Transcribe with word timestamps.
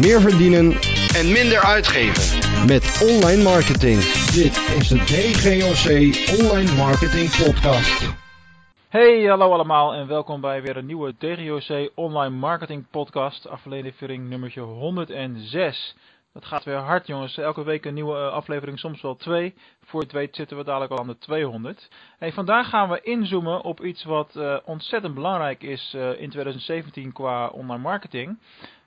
meer 0.00 0.20
verdienen 0.20 0.72
en 1.14 1.32
minder 1.32 1.60
uitgeven. 1.60 2.38
met 2.66 2.84
online 3.10 3.42
marketing. 3.42 3.98
Dit 4.32 4.56
is 4.78 4.88
de 4.88 4.98
DGOC 5.10 5.86
Online 6.40 6.74
Marketing 6.76 7.28
Podcast. 7.44 8.14
Hey, 8.88 9.24
hallo 9.24 9.52
allemaal 9.52 9.94
en 9.94 10.06
welkom 10.06 10.40
bij 10.40 10.62
weer 10.62 10.76
een 10.76 10.86
nieuwe 10.86 11.14
DGOC 11.18 11.90
Online 11.94 12.36
Marketing 12.36 12.86
Podcast, 12.90 13.48
aflevering 13.48 14.28
nummertje 14.28 14.60
106. 14.60 15.96
Dat 16.32 16.44
gaat 16.44 16.64
weer 16.64 16.76
hard 16.76 17.06
jongens, 17.06 17.38
elke 17.38 17.64
week 17.64 17.84
een 17.84 17.94
nieuwe 17.94 18.16
eh, 18.16 18.32
aflevering, 18.32 18.78
soms 18.78 19.02
wel 19.02 19.16
twee. 19.16 19.54
Voor 19.84 20.00
het 20.00 20.12
weet 20.12 20.36
zitten 20.36 20.56
we 20.56 20.64
dadelijk 20.64 20.92
al 20.92 20.98
aan 20.98 21.06
de 21.06 21.18
200. 21.18 21.88
Hey, 22.18 22.32
vandaag 22.32 22.68
gaan 22.68 22.88
we 22.88 23.00
inzoomen 23.02 23.62
op 23.62 23.84
iets 23.84 24.04
wat 24.04 24.36
eh, 24.36 24.56
ontzettend 24.64 25.14
belangrijk 25.14 25.62
is 25.62 25.92
eh, 25.94 26.20
in 26.20 26.30
2017 26.30 27.12
qua 27.12 27.46
online 27.46 27.82
marketing. 27.82 28.38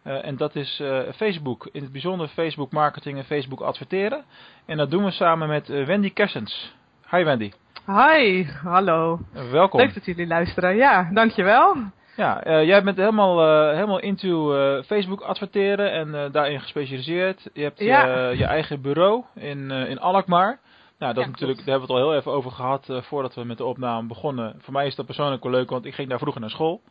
Uh, 0.03 0.25
en 0.25 0.37
dat 0.37 0.55
is 0.55 0.79
uh, 0.81 0.99
Facebook. 1.15 1.69
In 1.71 1.81
het 1.81 1.91
bijzonder 1.91 2.27
Facebook 2.27 2.71
marketing 2.71 3.17
en 3.17 3.25
Facebook 3.25 3.61
adverteren. 3.61 4.23
En 4.65 4.77
dat 4.77 4.91
doen 4.91 5.03
we 5.03 5.11
samen 5.11 5.47
met 5.47 5.69
uh, 5.69 5.85
Wendy 5.85 6.13
Kersens. 6.13 6.75
Hi 7.09 7.23
Wendy. 7.23 7.51
Hi, 7.85 8.45
hallo. 8.63 9.19
welkom. 9.51 9.79
Leuk 9.79 9.93
dat 9.93 10.05
jullie 10.05 10.27
luisteren. 10.27 10.75
Ja, 10.75 11.09
dankjewel. 11.13 11.75
Ja, 12.15 12.41
jij 12.63 12.83
bent 12.83 12.97
helemaal, 12.97 13.69
helemaal 13.73 13.99
into 13.99 14.53
Facebook 14.83 15.21
adverteren 15.21 15.91
en 15.91 16.31
daarin 16.31 16.61
gespecialiseerd. 16.61 17.49
Je 17.53 17.63
hebt 17.63 17.79
ja. 17.79 18.29
je 18.29 18.45
eigen 18.45 18.81
bureau 18.81 19.23
in, 19.35 19.71
in 19.71 19.99
Alkmaar. 19.99 20.59
Nou, 20.99 21.13
dat 21.13 21.23
ja, 21.23 21.29
natuurlijk, 21.29 21.59
daar 21.59 21.69
hebben 21.69 21.87
we 21.87 21.93
het 21.93 22.03
al 22.03 22.09
heel 22.09 22.19
even 22.19 22.31
over 22.31 22.51
gehad 22.51 22.87
voordat 22.89 23.35
we 23.35 23.43
met 23.43 23.57
de 23.57 23.65
opname 23.65 24.07
begonnen. 24.07 24.55
Voor 24.59 24.73
mij 24.73 24.87
is 24.87 24.95
dat 24.95 25.05
persoonlijk 25.05 25.43
wel 25.43 25.51
leuk, 25.51 25.69
want 25.69 25.85
ik 25.85 25.93
ging 25.93 26.09
daar 26.09 26.19
vroeger 26.19 26.41
naar 26.41 26.49
school. 26.49 26.81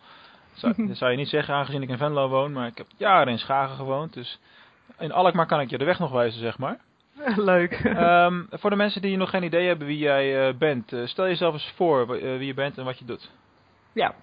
Zou, 0.53 0.87
dat 0.87 0.97
zou 0.97 1.11
je 1.11 1.17
niet 1.17 1.29
zeggen 1.29 1.55
aangezien 1.55 1.83
ik 1.83 1.89
in 1.89 1.97
Venlo 1.97 2.29
woon, 2.29 2.53
maar 2.53 2.67
ik 2.67 2.79
heb 2.79 2.87
jaren 2.97 3.33
in 3.33 3.39
Schagen 3.39 3.77
gewoond. 3.77 4.13
Dus 4.13 4.39
in 4.99 5.13
Alkmaar 5.13 5.47
kan 5.47 5.61
ik 5.61 5.71
je 5.71 5.79
de 5.79 5.85
weg 5.85 5.99
nog 5.99 6.11
wijzen, 6.11 6.41
zeg 6.41 6.59
maar. 6.59 6.79
Leuk. 7.37 7.85
Um, 7.85 8.47
voor 8.51 8.71
de 8.71 8.77
mensen 8.77 9.03
die 9.03 9.17
nog 9.17 9.31
geen 9.31 9.43
idee 9.43 9.67
hebben 9.67 9.87
wie 9.87 9.99
jij 9.99 10.49
uh, 10.49 10.55
bent, 10.59 10.93
uh, 10.93 11.07
stel 11.07 11.27
jezelf 11.27 11.53
eens 11.53 11.73
voor 11.77 12.01
uh, 12.17 12.37
wie 12.37 12.47
je 12.47 12.55
bent 12.55 12.79
en 12.79 12.85
wat 12.85 12.99
je 12.99 13.05
doet. 13.05 13.31
Ja, 13.95 14.15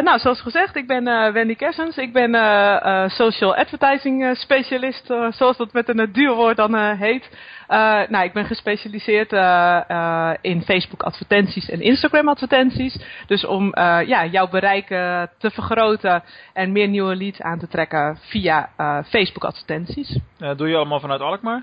nou 0.00 0.18
zoals 0.18 0.40
gezegd, 0.40 0.76
ik 0.76 0.86
ben 0.86 1.32
Wendy 1.32 1.54
Kersens. 1.54 1.96
Ik 1.96 2.12
ben 2.12 2.30
social 3.10 3.56
advertising 3.56 4.36
specialist, 4.36 5.06
zoals 5.30 5.56
dat 5.56 5.72
met 5.72 5.88
een 5.88 6.12
duur 6.12 6.34
woord 6.34 6.56
dan 6.56 6.74
heet. 6.76 7.30
nou, 8.08 8.24
ik 8.24 8.32
ben 8.32 8.44
gespecialiseerd 8.44 9.32
in 10.40 10.62
Facebook 10.62 11.02
advertenties 11.02 11.70
en 11.70 11.80
Instagram 11.80 12.28
advertenties. 12.28 12.98
Dus 13.26 13.46
om 13.46 13.72
ja, 14.06 14.24
jouw 14.24 14.48
bereik 14.48 14.86
te 15.38 15.50
vergroten 15.50 16.22
en 16.52 16.72
meer 16.72 16.88
nieuwe 16.88 17.16
leads 17.16 17.40
aan 17.40 17.58
te 17.58 17.68
trekken 17.68 18.18
via 18.20 18.68
Facebook 19.08 19.44
advertenties. 19.44 20.18
doe 20.56 20.68
je 20.68 20.76
allemaal 20.76 21.00
vanuit 21.00 21.20
Alkmaar? 21.20 21.62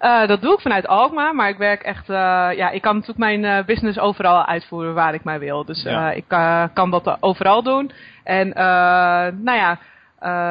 Uh, 0.00 0.26
dat 0.26 0.40
doe 0.40 0.54
ik 0.54 0.60
vanuit 0.60 0.86
Alkmaar, 0.86 1.34
maar 1.34 1.48
ik 1.48 1.56
werk 1.56 1.82
echt, 1.82 2.08
uh, 2.08 2.16
ja, 2.56 2.70
ik 2.70 2.82
kan 2.82 2.94
natuurlijk 2.94 3.18
mijn 3.18 3.44
uh, 3.44 3.64
business 3.64 3.98
overal 3.98 4.46
uitvoeren 4.46 4.94
waar 4.94 5.14
ik 5.14 5.24
maar 5.24 5.38
wil. 5.38 5.64
Dus 5.64 5.82
ja. 5.82 6.10
ik 6.10 6.24
kan 6.74 6.90
dat 6.90 7.16
overal 7.20 7.62
doen. 7.62 7.90
En 8.24 8.48
nou 9.42 9.58
ja, 9.58 9.78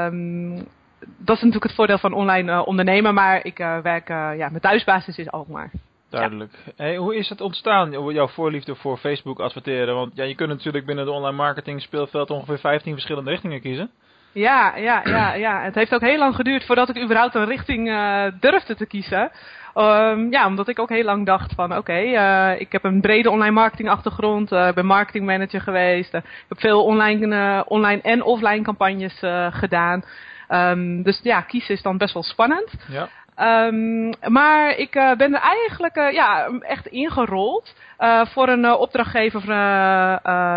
um, 0.05 0.55
dat 0.99 1.35
is 1.35 1.41
natuurlijk 1.41 1.63
het 1.63 1.75
voordeel 1.75 1.97
van 1.97 2.13
online 2.13 2.65
ondernemen, 2.65 3.13
maar 3.13 3.45
ik 3.45 3.57
werk, 3.57 4.07
ja, 4.07 4.35
mijn 4.35 4.59
thuisbasis 4.59 5.17
is 5.17 5.31
Alkmaar. 5.31 5.71
Duidelijk. 6.09 6.51
Ja. 6.65 6.71
Hey, 6.75 6.95
hoe 6.97 7.15
is 7.15 7.29
het 7.29 7.41
ontstaan, 7.41 8.11
jouw 8.11 8.27
voorliefde 8.27 8.75
voor 8.75 8.97
Facebook 8.97 9.39
adverteren? 9.39 9.95
Want 9.95 10.15
ja, 10.15 10.23
je 10.23 10.35
kunt 10.35 10.49
natuurlijk 10.49 10.85
binnen 10.85 11.05
de 11.05 11.11
online 11.11 11.35
marketing 11.35 11.81
speelveld 11.81 12.29
ongeveer 12.29 12.59
15 12.59 12.93
verschillende 12.93 13.29
richtingen 13.29 13.61
kiezen. 13.61 13.91
Ja, 14.31 14.75
ja, 14.75 15.01
ja, 15.03 15.33
ja. 15.33 15.61
Het 15.61 15.75
heeft 15.75 15.93
ook 15.93 16.01
heel 16.01 16.17
lang 16.17 16.35
geduurd 16.35 16.65
voordat 16.65 16.89
ik 16.89 17.03
überhaupt 17.03 17.35
een 17.35 17.45
richting 17.45 17.87
uh, 17.87 18.23
durfde 18.39 18.75
te 18.75 18.85
kiezen. 18.85 19.31
Um, 19.75 20.31
ja, 20.31 20.45
omdat 20.45 20.67
ik 20.67 20.79
ook 20.79 20.89
heel 20.89 21.03
lang 21.03 21.25
dacht 21.25 21.53
van 21.53 21.77
oké, 21.77 22.01
uh, 22.01 22.59
ik 22.59 22.71
heb 22.71 22.83
een 22.83 23.01
brede 23.01 23.29
online 23.29 23.51
marketing 23.51 23.89
achtergrond. 23.89 24.51
Uh, 24.51 24.71
ben 24.71 24.85
marketingmanager 24.85 25.61
geweest. 25.61 26.13
ik 26.13 26.23
heb 26.49 26.59
veel 26.59 26.83
online, 26.83 27.65
online 27.67 28.01
en 28.01 28.23
offline 28.23 28.61
campagnes 28.61 29.19
gedaan. 29.49 30.03
Um, 30.49 31.03
dus 31.03 31.19
ja, 31.23 31.41
kiezen 31.41 31.75
is 31.75 31.81
dan 31.81 31.97
best 31.97 32.13
wel 32.13 32.23
spannend. 32.23 32.73
Ja. 32.87 33.09
Um, 33.41 34.13
maar 34.27 34.77
ik 34.77 34.95
uh, 34.95 35.15
ben 35.15 35.33
er 35.33 35.41
eigenlijk 35.41 35.95
uh, 35.95 36.11
ja, 36.11 36.49
echt 36.59 36.87
ingerold. 36.87 37.75
Uh, 37.99 38.25
voor 38.25 38.47
een 38.47 38.71
opdrachtgever 38.73 39.41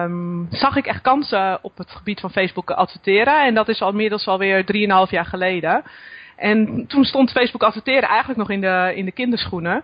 um, 0.05 0.47
zag 0.51 0.77
ik 0.77 0.87
echt 0.87 1.01
kansen 1.01 1.59
op 1.63 1.79
het 1.79 1.91
gebied 1.91 2.21
van 2.21 2.31
Facebook 2.31 2.71
adverteren. 2.71 3.45
En 3.45 3.55
dat 3.55 3.69
is 3.69 3.83
al 3.83 3.91
inmiddels 3.91 4.27
alweer 4.27 4.65
3,5 5.07 5.11
jaar 5.11 5.25
geleden. 5.25 5.83
En 6.37 6.87
toen 6.87 7.05
stond 7.05 7.31
Facebook 7.31 7.63
adverteren 7.63 8.09
eigenlijk 8.09 8.39
nog 8.39 8.51
in 8.51 8.61
de, 8.61 8.93
in 8.95 9.05
de 9.05 9.13
kinderschoenen. 9.13 9.83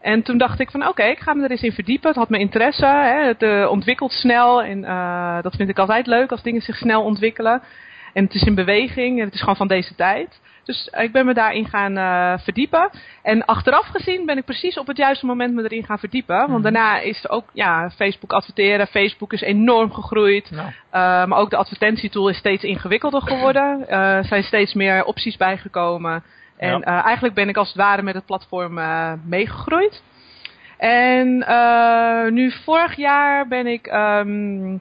En 0.00 0.22
toen 0.22 0.38
dacht 0.38 0.60
ik 0.60 0.70
van 0.70 0.88
oké, 0.88 1.02
ik 1.02 1.20
ga 1.20 1.34
me 1.34 1.44
er 1.44 1.50
eens 1.50 1.62
in 1.62 1.72
verdiepen. 1.72 2.08
Het 2.08 2.18
had 2.18 2.28
mijn 2.28 2.42
interesse. 2.42 2.86
Hè. 2.86 3.26
Het 3.26 3.68
ontwikkelt 3.68 4.12
snel. 4.12 4.62
En 4.62 4.80
dat 5.42 5.56
vind 5.56 5.68
ik 5.68 5.78
altijd 5.78 6.06
leuk 6.06 6.30
als 6.30 6.42
dingen 6.42 6.62
zich 6.62 6.76
snel 6.76 7.02
ontwikkelen. 7.02 7.62
En 8.12 8.24
het 8.24 8.34
is 8.34 8.42
in 8.42 8.54
beweging. 8.54 9.18
En 9.18 9.24
het 9.24 9.34
is 9.34 9.40
gewoon 9.40 9.56
van 9.56 9.68
deze 9.68 9.94
tijd. 9.94 10.40
Dus 10.68 10.88
ik 10.92 11.12
ben 11.12 11.26
me 11.26 11.34
daarin 11.34 11.66
gaan 11.68 11.96
uh, 11.98 12.38
verdiepen. 12.44 12.90
En 13.22 13.44
achteraf 13.44 13.86
gezien 13.86 14.26
ben 14.26 14.36
ik 14.36 14.44
precies 14.44 14.78
op 14.78 14.86
het 14.86 14.96
juiste 14.96 15.26
moment 15.26 15.54
me 15.54 15.62
erin 15.62 15.84
gaan 15.84 15.98
verdiepen. 15.98 16.36
Want 16.36 16.48
Mhm. 16.50 16.62
daarna 16.62 16.98
is 17.00 17.24
er 17.24 17.30
ook 17.30 17.44
ja, 17.52 17.90
Facebook 17.90 18.32
adverteren. 18.32 18.86
Facebook 18.86 19.32
is 19.32 19.40
enorm 19.40 19.92
gegroeid. 19.92 20.50
Nou. 20.50 20.66
Uh, 20.68 20.72
maar 21.26 21.38
ook 21.38 21.50
de 21.50 21.56
advertentietool 21.56 22.28
is 22.28 22.36
steeds 22.36 22.62
ingewikkelder 22.62 23.22
geworden. 23.22 23.84
Uh, 23.88 24.16
er 24.16 24.24
zijn 24.24 24.42
steeds 24.42 24.74
meer 24.74 25.04
opties 25.04 25.36
bijgekomen. 25.36 26.22
En 26.56 26.78
Ja. 26.78 27.04
eigenlijk 27.04 27.34
ben 27.34 27.48
ik 27.48 27.56
als 27.56 27.68
het 27.68 27.76
ware 27.76 28.02
met 28.02 28.14
het 28.14 28.26
platform 28.26 28.80
meegegroeid. 29.24 30.02
En 30.78 31.44
nu 32.34 32.50
vorig 32.64 32.96
jaar 32.96 33.48
ben 33.48 33.66
ik... 33.66 33.86
Um, 33.92 34.72
uh, 34.72 34.78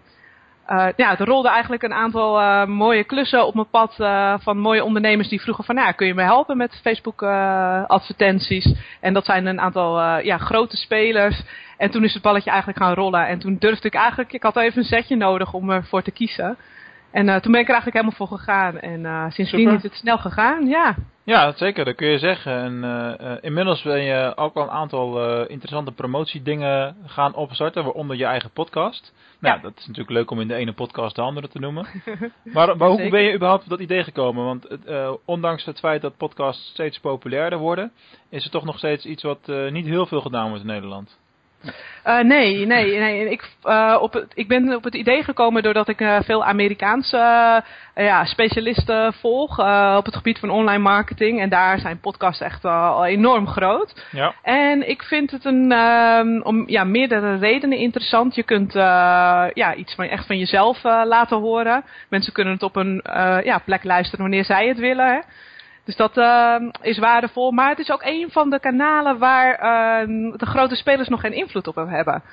ja, 0.95 1.17
er 1.19 1.25
rolden 1.25 1.51
eigenlijk 1.51 1.83
een 1.83 1.93
aantal 1.93 2.39
uh, 2.41 2.65
mooie 2.65 3.03
klussen 3.03 3.45
op 3.45 3.53
mijn 3.53 3.69
pad 3.69 3.95
uh, 3.99 4.33
van 4.39 4.57
mooie 4.57 4.83
ondernemers 4.83 5.29
die 5.29 5.41
vroegen 5.41 5.63
van, 5.63 5.75
nou, 5.75 5.93
kun 5.93 6.07
je 6.07 6.13
me 6.13 6.21
helpen 6.21 6.57
met 6.57 6.79
Facebook 6.83 7.23
advertenties? 7.87 8.73
En 9.01 9.13
dat 9.13 9.25
zijn 9.25 9.45
een 9.45 9.59
aantal 9.59 10.19
ja, 10.19 10.37
grote 10.37 10.77
spelers. 10.77 11.41
En 11.77 11.91
toen 11.91 12.03
is 12.03 12.13
het 12.13 12.23
balletje 12.23 12.49
eigenlijk 12.49 12.79
gaan 12.79 12.93
rollen. 12.93 13.27
En 13.27 13.39
toen 13.39 13.55
durfde 13.59 13.87
ik 13.87 13.93
eigenlijk, 13.93 14.33
ik 14.33 14.43
had 14.43 14.55
even 14.55 14.77
een 14.77 14.83
setje 14.83 15.15
nodig 15.15 15.53
om 15.53 15.69
ervoor 15.69 16.01
te 16.01 16.11
kiezen. 16.11 16.57
En 17.11 17.41
toen 17.41 17.51
ben 17.51 17.61
ik 17.61 17.67
er 17.67 17.73
eigenlijk 17.73 17.93
helemaal 17.93 18.27
voor 18.27 18.37
gegaan. 18.37 18.79
En 18.79 19.31
sindsdien 19.31 19.59
Super. 19.59 19.73
is 19.75 19.83
het 19.83 19.93
snel 19.93 20.17
gegaan, 20.17 20.67
ja. 20.67 20.95
Ja, 21.23 21.53
zeker, 21.55 21.85
dat 21.85 21.95
kun 21.95 22.07
je 22.07 22.17
zeggen. 22.17 22.53
En 22.53 22.73
uh, 22.73 23.27
uh, 23.29 23.37
inmiddels 23.41 23.81
ben 23.81 24.03
je 24.03 24.33
ook 24.35 24.55
al 24.55 24.63
een 24.63 24.69
aantal 24.69 25.21
interessante 25.47 25.91
promotiedingen 25.91 26.95
gaan 27.05 27.35
opstarten, 27.35 27.83
waaronder 27.83 28.17
je 28.17 28.25
eigen 28.25 28.49
podcast. 28.51 29.13
Nou, 29.39 29.55
Ja. 29.55 29.61
dat 29.61 29.71
is 29.77 29.87
natuurlijk 29.87 30.17
leuk 30.17 30.31
om 30.31 30.41
in 30.41 30.47
de 30.47 30.55
ene 30.55 30.73
podcast 30.73 31.15
de 31.15 31.21
andere 31.21 31.47
te 31.47 31.59
noemen. 31.59 31.87
maar, 32.53 32.77
maar 32.77 32.89
hoe 32.89 33.09
ben 33.09 33.21
je 33.21 33.33
überhaupt 33.33 33.63
op 33.63 33.69
dat 33.69 33.79
idee 33.79 34.03
gekomen? 34.03 34.45
Want 34.45 34.67
ondanks 35.25 35.65
het 35.65 35.79
feit 35.79 36.01
dat 36.01 36.17
podcasts 36.17 36.69
steeds 36.69 36.99
populairder 36.99 37.59
worden, 37.59 37.91
is 38.29 38.45
er 38.45 38.51
toch 38.51 38.65
nog 38.65 38.77
steeds 38.77 39.05
iets 39.05 39.23
wat 39.23 39.47
niet 39.69 39.85
heel 39.85 40.05
veel 40.05 40.21
gedaan 40.21 40.47
wordt 40.47 40.63
in 40.63 40.69
Nederland. 40.69 41.17
Uh, 42.07 42.19
nee, 42.19 42.65
nee, 42.65 42.99
nee. 42.99 43.29
Ik, 43.29 43.49
uh, 43.63 43.97
op 44.01 44.13
het, 44.13 44.31
ik 44.33 44.47
ben 44.47 44.75
op 44.75 44.83
het 44.83 44.95
idee 44.95 45.23
gekomen 45.23 45.63
doordat 45.63 45.87
ik 45.87 46.01
uh, 46.01 46.17
veel 46.23 46.45
Amerikaanse 46.45 47.17
ja, 47.95 48.25
specialisten 48.25 49.13
volg 49.13 49.59
op 49.97 50.05
het 50.05 50.15
gebied 50.15 50.39
van 50.39 50.49
online 50.49 50.83
marketing. 50.83 51.41
En 51.41 51.49
daar 51.49 51.79
zijn 51.79 51.99
podcasts 51.99 52.41
echt 52.41 52.65
al 52.65 53.05
enorm 53.05 53.47
groot. 53.47 54.07
Ja. 54.11 54.33
En 54.41 54.89
ik 54.89 55.03
vind 55.03 55.31
het 55.31 55.45
een, 55.45 55.71
um, 55.71 56.41
om 56.41 56.63
ja, 56.69 56.83
meerdere 56.83 57.37
redenen 57.37 57.77
interessant. 57.77 58.35
Je 58.35 58.43
kunt 58.43 58.73
ja, 58.73 59.75
iets 59.75 59.95
van, 59.95 60.05
echt 60.05 60.25
van 60.25 60.37
jezelf 60.37 60.83
laten 60.83 61.37
horen. 61.37 61.83
Mensen 62.09 62.33
kunnen 62.33 62.53
het 62.53 62.63
op 62.63 62.75
een 62.75 63.01
ja, 63.43 63.57
plek 63.65 63.83
luisteren 63.83 64.21
wanneer 64.21 64.45
zij 64.45 64.67
het 64.67 64.79
willen. 64.79 65.07
Hè. 65.07 65.19
Dus 65.87 65.95
dat 65.95 66.17
uh, 66.17 66.55
is 66.81 66.97
waardevol. 66.97 67.51
Maar 67.51 67.69
het 67.69 67.79
is 67.79 67.91
ook 67.91 68.03
een 68.03 68.31
van 68.31 68.49
de 68.49 68.59
kanalen 68.59 69.17
waar 69.17 69.51
uh, 69.51 70.31
de 70.37 70.45
grote 70.45 70.75
spelers 70.75 71.07
nog 71.07 71.21
geen 71.21 71.33
invloed 71.33 71.67
op 71.67 71.75
hebben. 71.75 72.23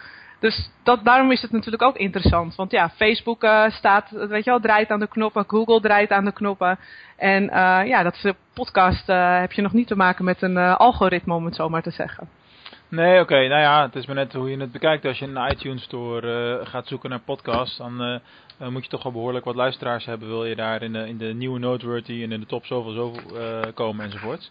Dus 0.41 0.71
dat, 0.83 1.05
daarom 1.05 1.31
is 1.31 1.43
het 1.43 1.51
natuurlijk 1.51 1.83
ook 1.83 1.97
interessant. 1.97 2.55
Want 2.55 2.71
ja, 2.71 2.91
Facebook 2.91 3.45
uh, 3.45 3.69
staat, 3.69 4.11
weet 4.11 4.45
je 4.45 4.51
wel, 4.51 4.61
draait 4.61 4.91
aan 4.91 5.01
de 5.01 5.09
knoppen. 5.09 5.45
Google 5.47 5.81
draait 5.81 6.11
aan 6.11 6.25
de 6.25 6.33
knoppen. 6.33 6.79
En 7.17 7.45
ja, 7.87 8.03
dat 8.03 8.35
podcast 8.55 9.07
heb 9.41 9.53
je 9.53 9.63
nog 9.63 9.73
niet 9.73 9.87
te 9.87 9.97
maken 9.97 10.25
met 10.25 10.43
een 10.43 10.59
algoritme, 10.59 11.35
om 11.35 11.45
het 11.45 11.55
zo 11.55 11.69
maar 11.69 11.83
te 11.83 11.91
zeggen. 11.91 12.29
Nee, 12.89 13.13
oké. 13.13 13.23
Okay. 13.23 13.47
Nou 13.47 13.61
ja, 13.61 13.83
het 13.83 13.95
is 13.95 14.07
maar 14.07 14.15
net 14.15 14.33
hoe 14.33 14.51
je 14.51 14.57
het 14.57 14.73
bekijkt. 14.73 15.05
Als 15.05 15.19
je 15.19 15.27
in 15.27 15.35
de 15.35 15.49
iTunes 15.51 15.83
Store 15.83 16.59
uh, 16.59 16.67
gaat 16.67 16.87
zoeken 16.87 17.11
naar 17.11 17.21
podcasts, 17.21 17.77
dan 17.77 18.21
uh, 18.61 18.69
moet 18.69 18.85
je 18.85 18.91
toch 18.91 19.03
wel 19.03 19.13
behoorlijk 19.13 19.45
wat 19.45 19.55
luisteraars 19.55 20.05
hebben. 20.05 20.29
Wil 20.29 20.45
je 20.45 20.57
daar 20.57 20.83
in 20.83 20.93
de, 20.93 21.09
in 21.09 21.19
de 21.19 21.35
nieuwe 21.35 21.59
noteworthy 21.59 22.23
en 22.23 22.33
in 22.33 22.41
de 22.41 22.47
top 22.47 22.67
zoveel, 22.67 22.93
zoveel 22.93 23.73
komen 23.73 24.05
enzovoort. 24.05 24.51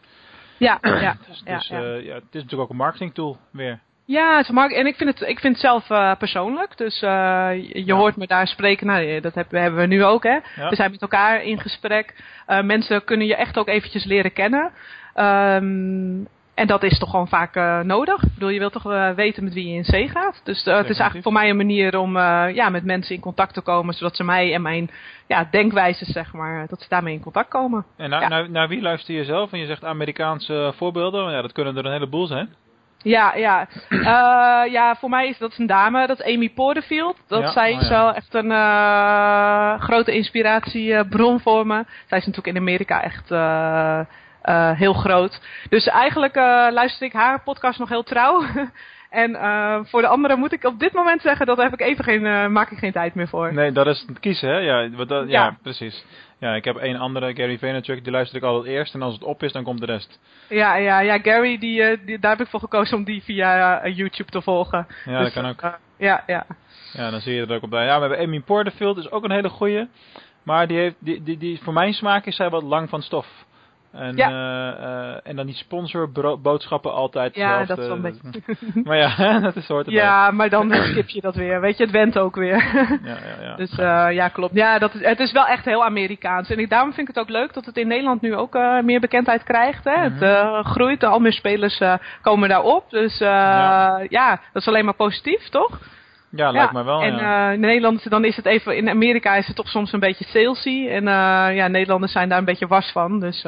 Ja, 0.58 0.78
ja. 0.82 1.18
Dus, 1.28 1.42
ja, 1.46 1.58
dus 1.58 1.68
ja. 1.68 1.80
ja, 1.80 2.14
het 2.14 2.24
is 2.32 2.42
natuurlijk 2.42 2.62
ook 2.62 2.70
een 2.70 2.76
marketing 2.76 3.14
tool 3.14 3.38
weer. 3.52 3.80
Ja, 4.06 4.38
het 4.38 4.50
mark 4.50 4.72
en 4.72 4.86
ik 4.86 4.96
vind 4.96 5.20
het, 5.20 5.30
ik 5.30 5.40
vind 5.40 5.54
het 5.54 5.62
zelf 5.62 5.90
uh, 5.90 6.16
persoonlijk. 6.16 6.78
Dus 6.78 7.02
uh, 7.02 7.50
je, 7.74 7.94
hoort 7.94 8.16
me 8.16 8.28
daar 8.28 8.48
spreken. 8.48 8.88
Nou, 8.88 9.20
dat 9.20 9.36
hebben, 9.36 9.62
hebben 9.62 9.80
we 9.80 9.86
nu 9.86 10.04
ook, 10.04 10.24
hè. 10.24 10.40
Ja. 10.56 10.70
We 10.70 10.76
zijn 10.76 10.92
met 10.92 11.02
elkaar 11.02 11.44
in 11.44 11.60
gesprek. 11.60 12.14
Uh, 12.48 12.62
mensen 12.62 13.04
kunnen 13.04 13.28
je 13.28 13.36
echt 13.36 13.58
ook 13.58 13.68
eventjes 13.68 14.06
leren 14.06 14.34
kennen. 14.34 14.72
Um, 15.16 16.28
en 16.54 16.68
dat 16.68 16.84
is 16.84 17.00
toch 17.00 17.10
gewoon 17.10 17.28
vaak 17.28 17.56
uh, 17.56 17.80
nodig. 17.80 18.24
Ik 18.24 18.34
bedoel, 18.34 18.50
je 18.50 18.60
wilt 18.60 18.74
toch 18.74 18.86
uh, 18.86 19.10
weten 19.10 19.44
met 19.44 19.54
wie 19.54 19.68
je 19.68 19.76
in 19.76 19.84
zee 19.84 20.10
gaat. 20.10 20.42
Dus 20.44 20.66
uh, 20.68 20.76
het 20.76 20.90
is 20.90 20.98
eigenlijk 20.98 21.24
voor 21.24 21.34
mij 21.34 21.50
een 21.50 21.58
manier 21.58 21.98
om 21.98 22.18
ja, 22.18 22.70
met 22.70 22.84
mensen 22.84 23.16
in 23.16 23.22
contact 23.22 23.54
te 23.54 23.62
komen. 23.62 23.94
Zodat 23.94 24.16
ze 24.16 24.24
mij 24.24 24.54
en 24.54 24.62
mijn 24.62 24.90
ja, 25.28 25.48
denkwijzes, 25.52 26.12
zeg 26.12 26.34
maar, 26.34 26.68
dat 26.68 26.82
ze 26.82 26.90
daarmee 26.90 27.14
in 27.14 27.22
contact 27.22 27.50
komen. 27.50 27.86
En 27.98 28.10
naar, 28.10 28.22
ja. 28.22 28.28
naar, 28.28 28.50
naar 28.50 28.68
wie 28.68 28.82
luister 28.82 29.16
je 29.16 29.24
zelf? 29.24 29.52
En 29.52 29.60
je 29.60 29.66
zegt 29.66 29.84
Amerikaanse 29.84 30.74
voorbeelden. 30.76 31.32
Ja, 31.32 31.42
dat 31.42 31.52
kunnen 31.52 31.78
er 31.78 31.86
een 31.86 31.92
heleboel 31.92 32.28
zijn. 32.28 32.50
Ja, 32.98 33.36
ja. 33.36 33.68
Ja, 34.72 34.96
voor 34.96 35.10
mij 35.10 35.28
is 35.28 35.38
dat 35.38 35.58
een 35.58 35.68
dame, 35.68 36.08
dat 36.08 36.20
is 36.20 36.34
Amy 36.34 36.50
Porterfield. 36.50 37.18
Dat 37.28 37.42
Ja, 37.42 37.52
zij 37.52 37.74
oh 37.74 37.82
is 37.82 37.90
wel 37.90 38.14
echt 38.14 38.34
een 38.34 38.52
grote 39.80 40.14
inspiratiebron 40.14 41.40
voor 41.40 41.68
me. 41.68 41.84
Zij 42.08 42.18
is 42.18 42.26
natuurlijk 42.26 42.56
in 42.56 42.62
Amerika 42.62 43.04
echt 43.04 43.32
heel 44.78 44.94
groot. 44.94 45.42
Dus 45.70 45.88
eigenlijk 45.88 46.36
uh, 46.36 46.68
luister 46.72 47.08
ik 47.08 47.14
haar 47.14 47.44
podcast 47.44 47.80
nog 47.80 47.90
heel 47.90 48.04
trouw. 48.04 48.44
en 49.10 49.32
uh, 49.32 49.80
voor 49.84 50.02
de 50.02 50.08
andere 50.08 50.36
moet 50.36 50.52
ik 50.52 50.64
op 50.64 50.80
dit 50.80 50.94
moment 50.94 51.22
zeggen, 51.22 51.46
dat 51.46 51.58
heb 51.58 51.74
ik 51.74 51.82
even 51.82 52.04
geen, 52.04 52.26
uh, 52.26 52.48
maak 52.48 52.72
ik 52.72 52.78
geen 52.78 52.92
tijd 52.92 53.16
meer 53.16 53.28
voor. 53.28 53.54
Nee, 53.54 53.72
dat 53.72 53.88
is 53.88 54.06
het 54.08 54.20
kiezen, 54.20 54.50
hè? 54.50 54.58
Ja, 54.58 54.90
wat 54.90 55.08
dat, 55.08 55.30
ja. 55.30 55.44
Ja. 55.44 55.58
precies. 55.62 56.06
Ja, 56.40 56.54
ik 56.54 56.64
heb 56.64 56.76
één 56.76 56.96
andere, 56.96 57.36
Gary 57.36 57.58
Vaynerchuk, 57.58 58.04
die 58.04 58.12
luister 58.12 58.38
ik 58.38 58.44
altijd 58.44 58.74
eerst. 58.74 58.94
En 58.94 59.02
als 59.02 59.14
het 59.14 59.24
op 59.24 59.44
is, 59.44 59.52
dan 59.52 59.64
komt 59.64 59.80
de 59.80 59.86
rest. 59.86 60.20
Ja, 60.50 60.76
ja, 60.76 61.00
ja, 61.00 61.20
Gary, 61.20 61.58
die, 61.58 62.04
die, 62.06 62.20
daar 62.20 62.32
heb 62.32 62.42
ik 62.42 62.48
voor 62.48 62.60
gekozen 62.60 62.98
om 62.98 63.04
die 63.04 63.24
via 63.24 63.86
uh, 63.86 63.96
YouTube 63.98 64.32
te 64.32 64.42
volgen. 64.42 64.88
Ja, 65.06 65.18
Dus, 65.18 65.34
dat 65.34 65.44
kan 65.44 65.52
ook. 65.52 65.80
ja, 65.98 66.24
ja. 66.28 66.46
Ja, 66.94 67.10
dan 67.10 67.22
zie 67.22 67.34
je 67.34 67.46
er 67.46 67.56
ook 67.56 67.64
op 67.64 67.70
bij. 67.70 67.86
Ja, 67.86 67.96
we 67.96 68.08
hebben 68.08 68.26
Amy 68.26 68.40
Porterfield, 68.40 68.98
is 68.98 69.12
ook 69.12 69.24
een 69.24 69.32
hele 69.32 69.50
goeie. 69.50 69.88
Maar 70.44 70.68
die 70.68 70.78
heeft, 70.78 70.96
die, 71.00 71.24
die, 71.24 71.38
die, 71.38 71.60
voor 71.64 71.74
mijn 71.74 71.94
smaak 71.94 72.26
is 72.26 72.36
zij 72.36 72.50
wat 72.50 72.64
lang 72.64 72.90
van 72.90 73.02
stof. 73.02 73.28
En, 73.94 74.16
Ja. 74.16 74.30
eh, 74.30 75.14
eh, 75.14 75.20
en 75.24 75.36
dan 75.36 75.46
die 75.46 75.56
sponsorboodschappen 75.56 76.94
altijd 76.94 77.36
Ja, 77.36 77.66
dat 77.66 77.78
is 77.78 77.88
wel 77.88 77.96
een 77.96 78.02
beetje... 78.02 78.42
Maar 78.88 78.98
ja, 78.98 79.40
dat 79.40 79.56
is 79.56 79.70
erbij. 79.70 79.94
Ja, 79.94 80.32
maar 80.32 80.50
dan 80.50 80.74
skip 80.74 81.10
je 81.10 81.22
dat 81.22 81.36
weer. 81.36 81.62
Weet 81.62 81.78
je, 81.78 81.84
het 81.84 81.92
went 81.92 82.18
ook 82.18 82.36
weer. 82.36 82.56
ja, 83.04 83.18
ja, 83.18 83.44
ja. 83.44 83.56
Dus 83.56 83.72
uh, 83.72 84.08
ja, 84.12 84.28
klopt. 84.28 84.54
Ja, 84.54 84.80
dat 84.80 84.94
is, 84.94 85.02
het 85.02 85.20
is 85.20 85.32
wel 85.32 85.46
echt 85.46 85.66
heel 85.66 85.84
Amerikaans. 85.86 86.50
En 86.50 86.60
ik, 86.60 86.70
daarom 86.70 86.94
vind 86.94 87.10
ik 87.10 87.16
het 87.16 87.24
ook 87.24 87.30
leuk 87.30 87.54
dat 87.54 87.66
het 87.66 87.78
in 87.78 87.88
Nederland 87.88 88.22
nu 88.22 88.36
ook 88.36 88.58
meer 88.84 89.00
bekendheid 89.00 89.44
krijgt. 89.44 89.84
Hè? 89.84 89.98
Het 89.98 90.22
uh, 90.22 90.66
groeit, 90.66 91.04
al 91.04 91.20
meer 91.20 91.34
spelers 91.34 91.82
komen 92.22 92.50
daarop. 92.50 92.90
Dus 92.90 93.18
ja. 93.18 94.06
ja. 94.10 94.30
dat 94.30 94.62
is 94.62 94.68
alleen 94.68 94.86
maar 94.86 94.94
positief, 94.94 95.50
toch? 95.50 95.80
Ja, 96.36 96.52
lijkt 96.52 96.74
me 96.74 96.84
wel. 96.84 97.02
En 97.02 97.16
ja. 97.16 97.52
in 97.52 97.60
Nederland, 97.60 98.10
dan 98.10 98.26
is 98.26 98.36
het 98.36 98.46
even, 98.46 98.78
in 98.78 98.90
Amerika 98.90 99.36
is 99.36 99.48
het 99.48 99.56
toch 99.56 99.68
soms 99.68 99.92
een 99.92 100.00
beetje 100.00 100.26
salesy. 100.26 100.88
En 100.88 101.04
ja, 101.54 101.68
Nederlanders 101.68 102.12
zijn 102.12 102.30
daar 102.30 102.38
een 102.38 102.46
beetje 102.46 102.68
was 102.68 102.92
van. 102.92 103.20
Dus 103.20 103.44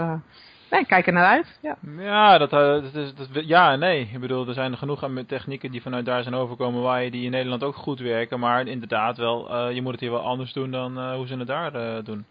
nee, 0.69 0.85
kijk 0.85 1.07
er 1.07 1.13
naar 1.13 1.25
uit. 1.25 1.59
Ja, 1.61 1.77
ja, 1.97 2.37
dat, 2.37 2.49
dat 2.49 2.93
is, 2.93 3.13
dat, 3.13 3.27
ja 3.31 3.71
en 3.71 3.79
nee. 3.79 4.09
Ik 4.13 4.19
bedoel, 4.19 4.47
er 4.47 4.53
zijn 4.53 4.77
genoeg 4.77 5.09
technieken 5.27 5.71
die 5.71 5.81
vanuit 5.81 6.05
daar 6.05 6.23
zijn 6.23 6.35
overkomen 6.35 6.81
waar 6.81 7.03
je 7.03 7.11
die 7.11 7.25
in 7.25 7.31
Nederland 7.31 7.63
ook 7.63 7.75
goed 7.75 7.99
werken. 7.99 8.39
Maar 8.39 8.67
inderdaad 8.67 9.17
wel, 9.17 9.67
uh, 9.67 9.75
je 9.75 9.81
moet 9.81 9.91
het 9.91 10.01
hier 10.01 10.11
wel 10.11 10.25
anders 10.25 10.53
doen 10.53 10.71
dan 10.71 10.97
uh, 10.97 11.13
hoe 11.13 11.27
ze 11.27 11.37
het 11.37 11.47
daar 11.47 11.75
uh, 11.75 12.03
doen. 12.03 12.25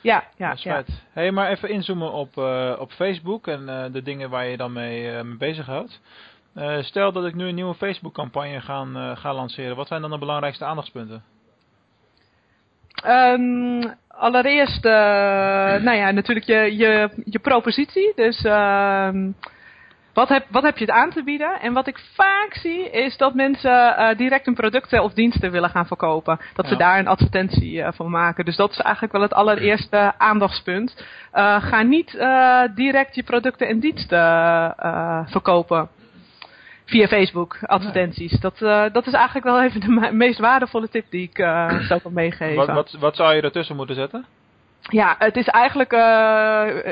Ja, 0.00 0.24
ja, 0.36 0.56
ja. 0.56 0.82
Hey, 1.12 1.30
maar 1.30 1.50
even 1.50 1.68
inzoomen 1.68 2.12
op, 2.12 2.36
uh, 2.36 2.72
op 2.78 2.92
Facebook 2.92 3.46
en 3.46 3.62
uh, 3.62 3.84
de 3.92 4.02
dingen 4.02 4.30
waar 4.30 4.46
je 4.46 4.56
dan 4.56 4.72
mee, 4.72 5.12
uh, 5.12 5.20
mee 5.20 5.36
bezighoudt. 5.36 6.00
Uh, 6.58 6.82
stel 6.82 7.12
dat 7.12 7.24
ik 7.24 7.34
nu 7.34 7.48
een 7.48 7.54
nieuwe 7.54 7.74
Facebook-campagne 7.74 8.60
ga, 8.60 8.84
uh, 8.84 9.16
ga 9.16 9.34
lanceren. 9.34 9.76
Wat 9.76 9.86
zijn 9.86 10.00
dan 10.00 10.10
de 10.10 10.18
belangrijkste 10.18 10.64
aandachtspunten? 10.64 11.22
Um, 13.06 13.94
allereerst, 14.08 14.84
uh, 14.84 14.92
nou 15.82 15.92
ja, 15.92 16.10
natuurlijk 16.10 16.46
je, 16.46 16.76
je, 16.76 17.10
je 17.24 17.38
propositie. 17.38 18.12
Dus 18.14 18.44
uh, 18.44 19.08
wat, 20.14 20.28
heb, 20.28 20.46
wat 20.50 20.62
heb 20.62 20.78
je 20.78 20.84
het 20.84 20.94
aan 20.94 21.10
te 21.10 21.22
bieden? 21.22 21.60
En 21.60 21.72
wat 21.72 21.86
ik 21.86 21.98
vaak 22.14 22.54
zie, 22.54 22.90
is 22.90 23.16
dat 23.16 23.34
mensen 23.34 23.94
uh, 23.98 24.16
direct 24.16 24.44
hun 24.44 24.54
producten 24.54 25.02
of 25.02 25.12
diensten 25.12 25.50
willen 25.50 25.70
gaan 25.70 25.86
verkopen. 25.86 26.40
Dat 26.54 26.64
ja. 26.64 26.70
ze 26.70 26.76
daar 26.76 26.98
een 26.98 27.08
advertentie 27.08 27.84
van 27.84 28.10
maken. 28.10 28.44
Dus 28.44 28.56
dat 28.56 28.70
is 28.70 28.78
eigenlijk 28.78 29.12
wel 29.12 29.22
het 29.22 29.34
allereerste 29.34 30.12
aandachtspunt. 30.18 31.04
Ga 31.32 31.82
niet 31.82 32.10
direct 32.74 33.14
je 33.14 33.22
producten 33.22 33.68
en 33.68 33.80
diensten 33.80 34.18
verkopen 35.26 35.88
via 36.88 37.06
Facebook 37.06 37.58
advertenties. 37.62 38.40
Dat, 38.40 38.60
uh, 38.60 38.84
dat 38.92 39.06
is 39.06 39.12
eigenlijk 39.12 39.46
wel 39.46 39.62
even 39.62 39.80
de 39.80 39.88
me 39.88 40.12
meest 40.12 40.38
waardevolle 40.38 40.88
tip 40.88 41.04
die 41.10 41.22
ik 41.22 41.38
uh, 41.38 41.80
zou 41.88 42.00
kan 42.00 42.12
meegeven. 42.12 42.56
Wat, 42.56 42.68
wat, 42.68 42.96
wat 43.00 43.16
zou 43.16 43.34
je 43.34 43.42
ertussen 43.42 43.76
moeten 43.76 43.94
zetten? 43.94 44.24
Ja, 44.90 45.14
het 45.18 45.36
is 45.36 45.46
eigenlijk, 45.46 45.92
uh, 45.92 45.98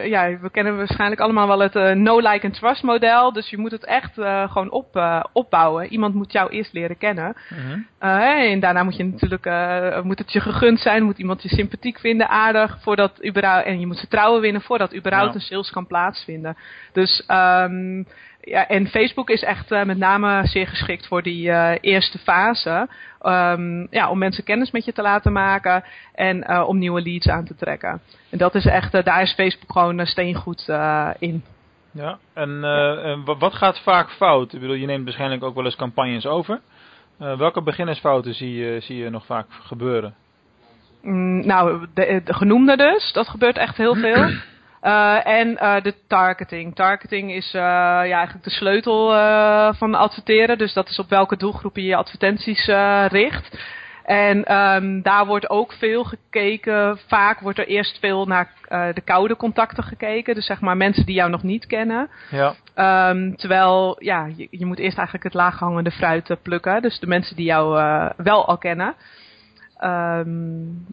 ja, 0.07 0.39
we 0.41 0.51
kennen 0.51 0.77
waarschijnlijk 0.77 1.21
allemaal 1.21 1.47
wel 1.47 1.61
het 1.61 1.97
no 1.99 2.19
like 2.19 2.47
and 2.47 2.55
trust 2.55 2.83
model. 2.83 3.33
Dus 3.33 3.51
je 3.51 3.59
moet 3.59 3.71
het 3.71 3.85
echt 3.85 4.13
gewoon 4.51 4.71
op, 4.71 5.21
opbouwen. 5.33 5.87
Iemand 5.87 6.15
moet 6.15 6.33
jou 6.33 6.51
eerst 6.51 6.73
leren 6.73 6.99
kennen. 6.99 7.37
-hmm. 7.49 7.87
en 7.99 8.61
daarna 8.61 8.83
moet 8.83 8.97
je 8.97 9.05
natuurlijk, 9.05 9.45
moet 10.05 10.19
het 10.19 10.33
je 10.33 10.41
gegund 10.41 10.81
zijn, 10.81 11.03
moet 11.03 11.19
iemand 11.19 11.43
je 11.43 11.49
sympathiek 11.49 11.99
vinden, 11.99 12.29
aardig, 12.29 12.79
voordat 12.81 13.27
überhaupt, 13.27 13.67
en 13.67 13.81
je 13.81 13.87
moet 13.87 13.99
vertrouwen 13.99 14.41
winnen 14.41 14.63
voordat 14.63 14.95
überhaupt 14.95 15.35
een 15.35 15.41
sales 15.41 15.71
kan 15.71 15.87
plaatsvinden. 15.87 16.57
Dus, 16.93 17.25
um, 17.29 18.07
ja, 18.47 18.69
en 18.69 18.87
Facebook 18.87 19.31
is 19.31 19.43
echt 19.43 19.73
uh, 19.73 19.85
met 19.85 19.99
name 19.99 20.47
zeer 20.47 20.67
geschikt 20.67 21.07
voor 21.07 21.23
die 21.23 21.49
uh, 21.49 21.73
eerste 21.81 22.19
fase. 22.19 22.89
Um, 23.23 23.87
ja, 23.91 24.11
om 24.11 24.19
mensen 24.19 24.45
kennis 24.45 24.71
met 24.71 24.85
je 24.85 24.93
te 24.93 25.03
laten 25.03 25.33
maken 25.33 25.85
en 26.15 26.45
uh, 26.51 26.69
om 26.69 26.79
nieuwe 26.79 27.03
leads 27.03 27.29
aan 27.29 27.45
te 27.45 27.55
trekken. 27.55 28.01
En 28.31 28.39
dat 28.39 28.55
is 28.55 28.67
echt, 28.67 29.05
daar 29.05 29.23
is 29.23 29.35
Facebook 29.35 29.73
gewoon 29.73 30.07
steengoed 30.07 30.69
in. 31.19 31.45
Ja, 31.91 32.19
en, 32.35 32.65
en 33.05 33.25
wat 33.25 33.55
gaat 33.55 33.81
vaak 33.81 34.11
fout? 34.11 34.53
Ik 34.53 34.61
bedoel, 34.61 34.77
je 34.77 34.87
neemt 34.87 35.05
waarschijnlijk 35.05 35.43
ook 35.43 35.55
wel 35.55 35.65
eens 35.65 35.77
campagnes 35.77 36.27
over. 36.27 36.61
welke 37.19 37.63
beginnersfouten 37.63 38.35
zie 38.35 38.55
je, 38.55 38.81
zie 38.81 38.97
je 38.97 39.11
nog 39.11 39.27
vaak 39.27 39.47
gebeuren? 39.51 40.15
Mm, 41.03 41.47
nou, 41.47 41.87
de, 41.95 42.21
de 42.25 42.35
genoemde 42.35 42.77
dus. 42.77 43.13
Dat 43.13 43.29
gebeurt 43.29 43.57
echt 43.57 43.77
heel 43.77 43.95
veel. 43.95 44.31
Uh, 44.87 45.27
en 45.27 45.49
uh, 45.49 45.81
de 45.83 45.95
targeting. 46.09 46.75
Targeting 46.75 47.33
is 47.33 47.47
uh, 47.47 47.61
ja, 47.63 48.11
eigenlijk 48.11 48.45
de 48.45 48.51
sleutel 48.51 49.09
van 49.75 49.95
adverteren. 49.95 50.59
Dus 50.59 50.73
dat 50.73 50.89
is 50.89 50.99
op 50.99 51.09
welke 51.09 51.37
doelgroepen 51.37 51.83
je 51.83 51.89
je 51.89 51.97
advertenties 51.97 52.67
richt. 53.09 53.59
En 54.05 54.57
um, 54.57 55.03
daar 55.03 55.27
wordt 55.27 55.51
ook 55.51 55.73
veel 55.73 56.05
gekeken. 56.05 56.99
Vaak 57.07 57.41
wordt 57.41 57.59
er 57.59 57.67
eerst 57.67 57.99
veel 57.99 58.27
naar 58.27 58.51
de 58.69 59.01
koude 59.05 59.37
contacten 59.37 59.85
gekeken. 59.85 60.35
Dus 60.35 60.47
zeg 60.47 60.61
maar 60.61 60.77
mensen 60.77 61.07
die 61.07 61.15
jou 61.15 61.31
nog 61.31 61.43
niet 61.43 61.67
kennen. 61.67 62.09
Ja. 62.31 62.55
Um, 63.11 63.37
terwijl 63.37 63.97
ja, 63.99 64.29
je, 64.37 64.49
je, 64.51 64.67
moet 64.67 64.79
eerst 64.79 64.97
eigenlijk 64.97 65.25
het 65.25 65.35
laaghangende 65.35 65.91
fruit 65.91 66.37
plukken. 66.43 66.83
Dus 66.83 66.99
de 66.99 67.07
mensen 67.07 67.37
die 67.37 67.47
jou 67.47 67.69
wel 68.17 68.47
al 68.47 68.59
kennen. 68.59 68.95
Um, 69.81 70.87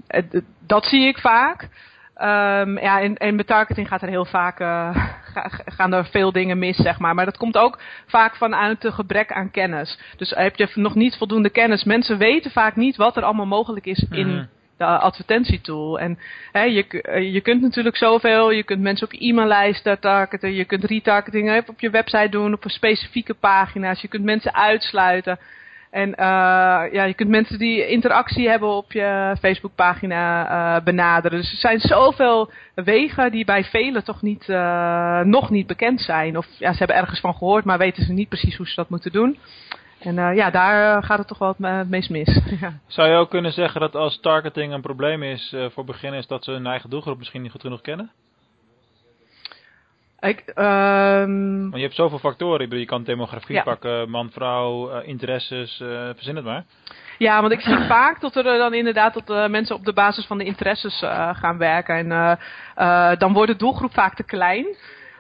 dat 0.68 0.86
zie 0.86 1.08
ik 1.08 1.18
vaak. 1.18 1.70
Um, 2.18 2.80
ja, 2.80 3.02
en, 3.02 3.18
en 3.18 3.36
met 3.36 3.48
targeting 3.48 3.88
gaat 3.88 4.02
er 4.02 4.08
heel 4.08 4.26
vaak, 4.26 4.60
uh, 4.60 4.90
ga, 5.34 5.50
gaan 5.66 5.94
er 5.94 6.06
veel 6.06 6.32
dingen 6.32 6.60
mis, 6.60 6.76
zeg 6.78 7.00
maar. 7.00 7.16
Maar 7.16 7.26
dat 7.26 7.38
komt 7.38 7.58
ook 7.58 7.80
vaak 8.08 8.36
vanuit 8.36 8.84
een 8.84 8.94
gebrek 8.94 9.32
aan 9.32 9.52
kennis. 9.52 10.00
Dus 10.18 10.30
heb 10.36 10.56
je 10.56 10.70
nog 10.74 10.96
niet 10.96 11.18
voldoende 11.18 11.50
kennis. 11.50 11.84
Mensen 11.84 12.18
weten 12.18 12.52
vaak 12.52 12.76
niet 12.76 12.96
wat 12.96 13.18
er 13.18 13.24
allemaal 13.24 13.46
mogelijk 13.46 13.86
is 13.86 14.06
in 14.10 14.28
Mhm. 14.28 14.46
de 14.78 14.86
advertentietool. 14.86 16.00
En 16.00 16.20
hè, 16.52 16.62
je, 16.64 16.86
je 17.32 17.42
kunt 17.42 17.62
natuurlijk 17.62 17.98
zoveel. 17.98 18.52
Je 18.52 18.64
kunt 18.64 18.82
mensen 18.82 19.08
op 19.08 19.14
je 19.14 19.28
e-maillijsten 19.30 20.00
targeten. 20.00 20.54
Je 20.54 20.66
kunt 20.66 20.84
retargeting 20.84 21.68
op 21.68 21.80
je 21.80 21.90
website 21.90 22.30
doen, 22.30 22.54
op 22.54 22.64
specifieke 22.66 23.34
pagina's. 23.34 24.02
Je 24.02 24.08
kunt 24.08 24.24
mensen 24.24 24.54
uitsluiten. 24.54 25.40
En 25.94 26.10
uh, 26.10 26.16
ja, 26.92 27.04
je 27.04 27.14
kunt 27.14 27.30
mensen 27.30 27.58
die 27.58 27.88
interactie 27.88 28.50
hebben 28.50 28.70
op 28.70 28.92
je 28.92 29.36
Facebookpagina 29.40 30.50
uh, 30.50 30.84
benaderen. 30.84 31.40
Dus 31.40 31.52
er 31.52 31.58
zijn 31.58 31.80
zoveel 31.80 32.52
wegen 32.76 33.32
die 33.32 33.46
bij 33.46 33.64
velen 33.64 34.04
toch 34.04 34.22
niet, 34.22 34.48
uh, 34.48 35.20
nog 35.20 35.50
niet 35.50 35.68
bekend 35.68 36.02
zijn. 36.02 36.38
Of 36.38 36.48
ja, 36.60 36.72
ze 36.72 36.78
hebben 36.78 36.96
ergens 36.96 37.20
van 37.20 37.34
gehoord, 37.34 37.66
maar 37.66 37.78
weten 37.78 38.04
ze 38.04 38.14
niet 38.14 38.30
precies 38.30 38.58
hoe 38.58 38.68
ze 38.68 38.76
dat 38.76 38.90
moeten 38.90 39.12
doen. 39.12 39.38
En 40.00 40.36
ja, 40.36 40.50
daar 40.50 41.04
gaat 41.04 41.18
het 41.18 41.28
toch 41.28 41.38
wel 41.38 41.56
het, 41.58 41.90
meest 41.90 42.10
mis. 42.10 42.40
Zou 42.88 43.10
je 43.10 43.18
ook 43.18 43.30
kunnen 43.30 43.52
zeggen 43.52 43.82
dat 43.82 43.96
als 43.96 44.20
targeting 44.20 44.74
een 44.74 44.82
probleem 44.82 45.24
is 45.24 45.56
voor 45.70 45.86
beginners, 45.86 46.28
dat 46.28 46.44
ze 46.44 46.52
hun 46.52 46.66
eigen 46.68 46.90
doelgroep 46.90 47.18
misschien 47.18 47.42
niet 47.42 47.52
goed 47.52 47.62
genoeg 47.62 47.82
kennen? 47.82 48.12
Ik, 50.24 50.44
um... 50.56 51.62
Want 51.62 51.76
je 51.76 51.82
hebt 51.82 51.96
zoveel 51.96 52.20
factoren. 52.20 52.80
Je 52.80 52.86
kan 52.86 53.04
demografie 53.04 53.56
Ja. 53.56 53.64
pakken, 53.64 54.10
man, 54.10 54.32
vrouw, 54.32 54.92
uh, 54.92 55.08
interesses, 55.08 55.80
uh, 55.80 56.10
verzin 56.16 56.36
het 56.36 56.46
maar. 56.46 56.64
Ja, 57.18 57.42
want 57.42 57.54
ik 57.54 57.62
zie 57.62 57.78
vaak 57.96 58.22
dat 58.22 58.36
er 58.36 58.44
dan 58.44 58.74
inderdaad 58.74 59.14
dat 59.14 59.30
uh, 59.30 59.48
mensen 59.48 59.76
op 59.76 59.86
de 59.86 59.94
basis 59.94 60.26
van 60.26 60.38
de 60.38 60.44
interesses 60.44 61.00
gaan 61.34 61.58
werken. 61.58 61.96
En 61.96 62.38
dan 63.18 63.34
wordt 63.34 63.52
de 63.52 63.58
doelgroep 63.58 63.94
vaak 63.94 64.16
te 64.16 64.24
klein. 64.24 64.66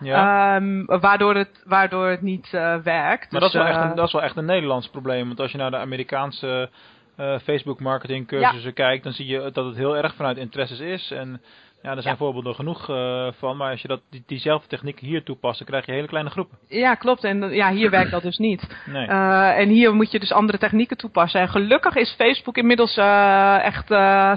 Ja. 0.04 0.56
Ehm, 0.56 0.86
waardoor, 0.86 1.36
het, 1.36 1.64
waardoor 1.66 2.08
het 2.08 2.22
niet 2.22 2.48
eh, 2.52 2.76
werkt. 2.76 3.32
Maar 3.32 3.42
Dus, 3.42 3.52
dat, 3.52 3.54
is 3.54 3.54
wel 3.54 3.66
echt 3.66 3.78
eh, 3.78 3.90
een, 3.90 3.96
dat 3.96 4.08
is 4.08 4.14
wel 4.14 4.24
echt 4.24 4.36
een 4.36 4.46
Nederlands 4.46 4.88
probleem. 4.88 5.28
Want 5.28 5.40
als 5.40 5.52
je 5.52 5.58
naar 5.58 5.72
de 5.72 5.78
Amerikaanse 5.78 6.70
eh, 7.16 7.40
Facebook 7.40 7.80
marketing 7.80 8.28
cursussen 8.28 8.74
kijkt, 8.74 9.04
dan 9.04 9.14
zie 9.14 9.28
je 9.28 9.50
dat 9.54 9.66
het 9.66 9.76
heel 9.76 9.98
erg 9.98 10.16
vanuit 10.16 10.38
interesses 10.38 10.80
is. 10.80 11.12
En 11.12 11.42
ja, 11.84 11.90
er 11.96 12.02
zijn 12.02 12.14
Ja. 12.14 12.20
voorbeelden 12.20 12.56
genoeg 12.56 12.90
eh, 12.90 13.28
van. 13.38 13.58
Maar 13.58 13.72
als 13.72 13.82
je 13.82 13.88
dat, 13.88 14.02
die, 14.10 14.24
diezelfde 14.26 14.68
techniek 14.68 15.00
hier 15.00 15.24
toepast, 15.24 15.58
dan 15.58 15.68
krijg 15.68 15.86
je 15.86 15.92
hele 15.92 16.08
kleine 16.08 16.30
groepen. 16.30 16.58
Ja, 16.68 16.96
klopt. 16.96 17.24
En 17.24 17.54
ja, 17.54 17.72
hier 17.72 17.90
werkt 17.90 18.12
dat 18.12 18.22
dus 18.22 18.38
niet. 18.38 18.68
Nee. 18.86 19.08
Eh, 19.08 19.58
en 19.58 19.70
hier 19.70 19.94
moet 19.94 20.12
je 20.12 20.20
dus 20.20 20.32
andere 20.32 20.58
technieken 20.58 20.98
toepassen. 20.98 21.42
En 21.42 21.50
gelukkig 21.50 21.96
is 21.96 22.16
Facebook 22.18 22.58
inmiddels 22.58 22.98
eh, 22.98 23.64
echt 23.64 23.88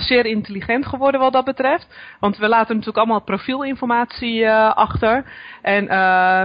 zeer 0.06 0.26
intelligent 0.26 0.86
geworden 0.86 1.20
wat 1.20 1.32
dat 1.32 1.44
betreft. 1.44 2.16
Want 2.20 2.36
we 2.36 2.48
laten 2.48 2.68
natuurlijk 2.74 2.98
allemaal 2.98 3.22
profielinformatie 3.22 4.50
achter. 4.50 5.24
En 5.62 5.86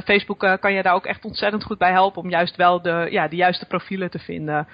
Facebook 0.04 0.58
kan 0.60 0.74
je 0.74 0.84
daar 0.84 0.94
ook 0.94 1.06
echt 1.06 1.26
ontzettend 1.26 1.64
goed 1.64 1.78
bij 1.78 1.92
helpen 1.92 2.22
om 2.22 2.30
juist 2.30 2.56
wel 2.56 2.82
de, 2.82 3.08
ja, 3.10 3.28
de 3.28 3.36
juiste 3.36 3.66
profielen 3.66 4.10
te 4.10 4.20
vinden. 4.20 4.68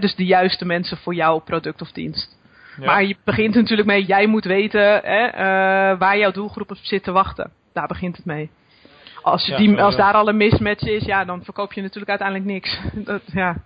Dus 0.00 0.14
de 0.14 0.24
juiste 0.24 0.64
mensen 0.64 0.96
voor 0.96 1.14
jouw 1.14 1.38
product 1.38 1.80
of 1.80 1.92
dienst. 1.92 2.36
Ja. 2.80 2.84
Maar 2.86 3.04
je 3.04 3.16
begint 3.24 3.54
natuurlijk 3.54 3.88
mee, 3.88 4.04
jij 4.04 4.26
moet 4.26 4.44
weten 4.44 4.80
hè, 4.80 5.26
eh, 5.26 5.98
waar 5.98 6.18
jouw 6.18 6.30
doelgroep 6.30 6.70
op 6.70 6.76
zit 6.80 7.02
te 7.02 7.12
wachten. 7.12 7.50
Daar 7.72 7.86
begint 7.86 8.16
het 8.16 8.26
mee. 8.26 8.50
Als, 9.22 9.46
Ja, 9.46 9.56
die, 9.56 9.82
als 9.82 9.96
daar 9.96 10.14
al 10.14 10.28
een 10.28 10.36
mismatch 10.36 10.82
is, 10.82 11.04
ja, 11.04 11.24
dan 11.24 11.44
verkoop 11.44 11.72
je 11.72 11.80
natuurlijk 11.82 12.08
uiteindelijk 12.08 12.48
niks. 12.48 12.80
Dat, 13.10 13.22
ja. 13.32 13.56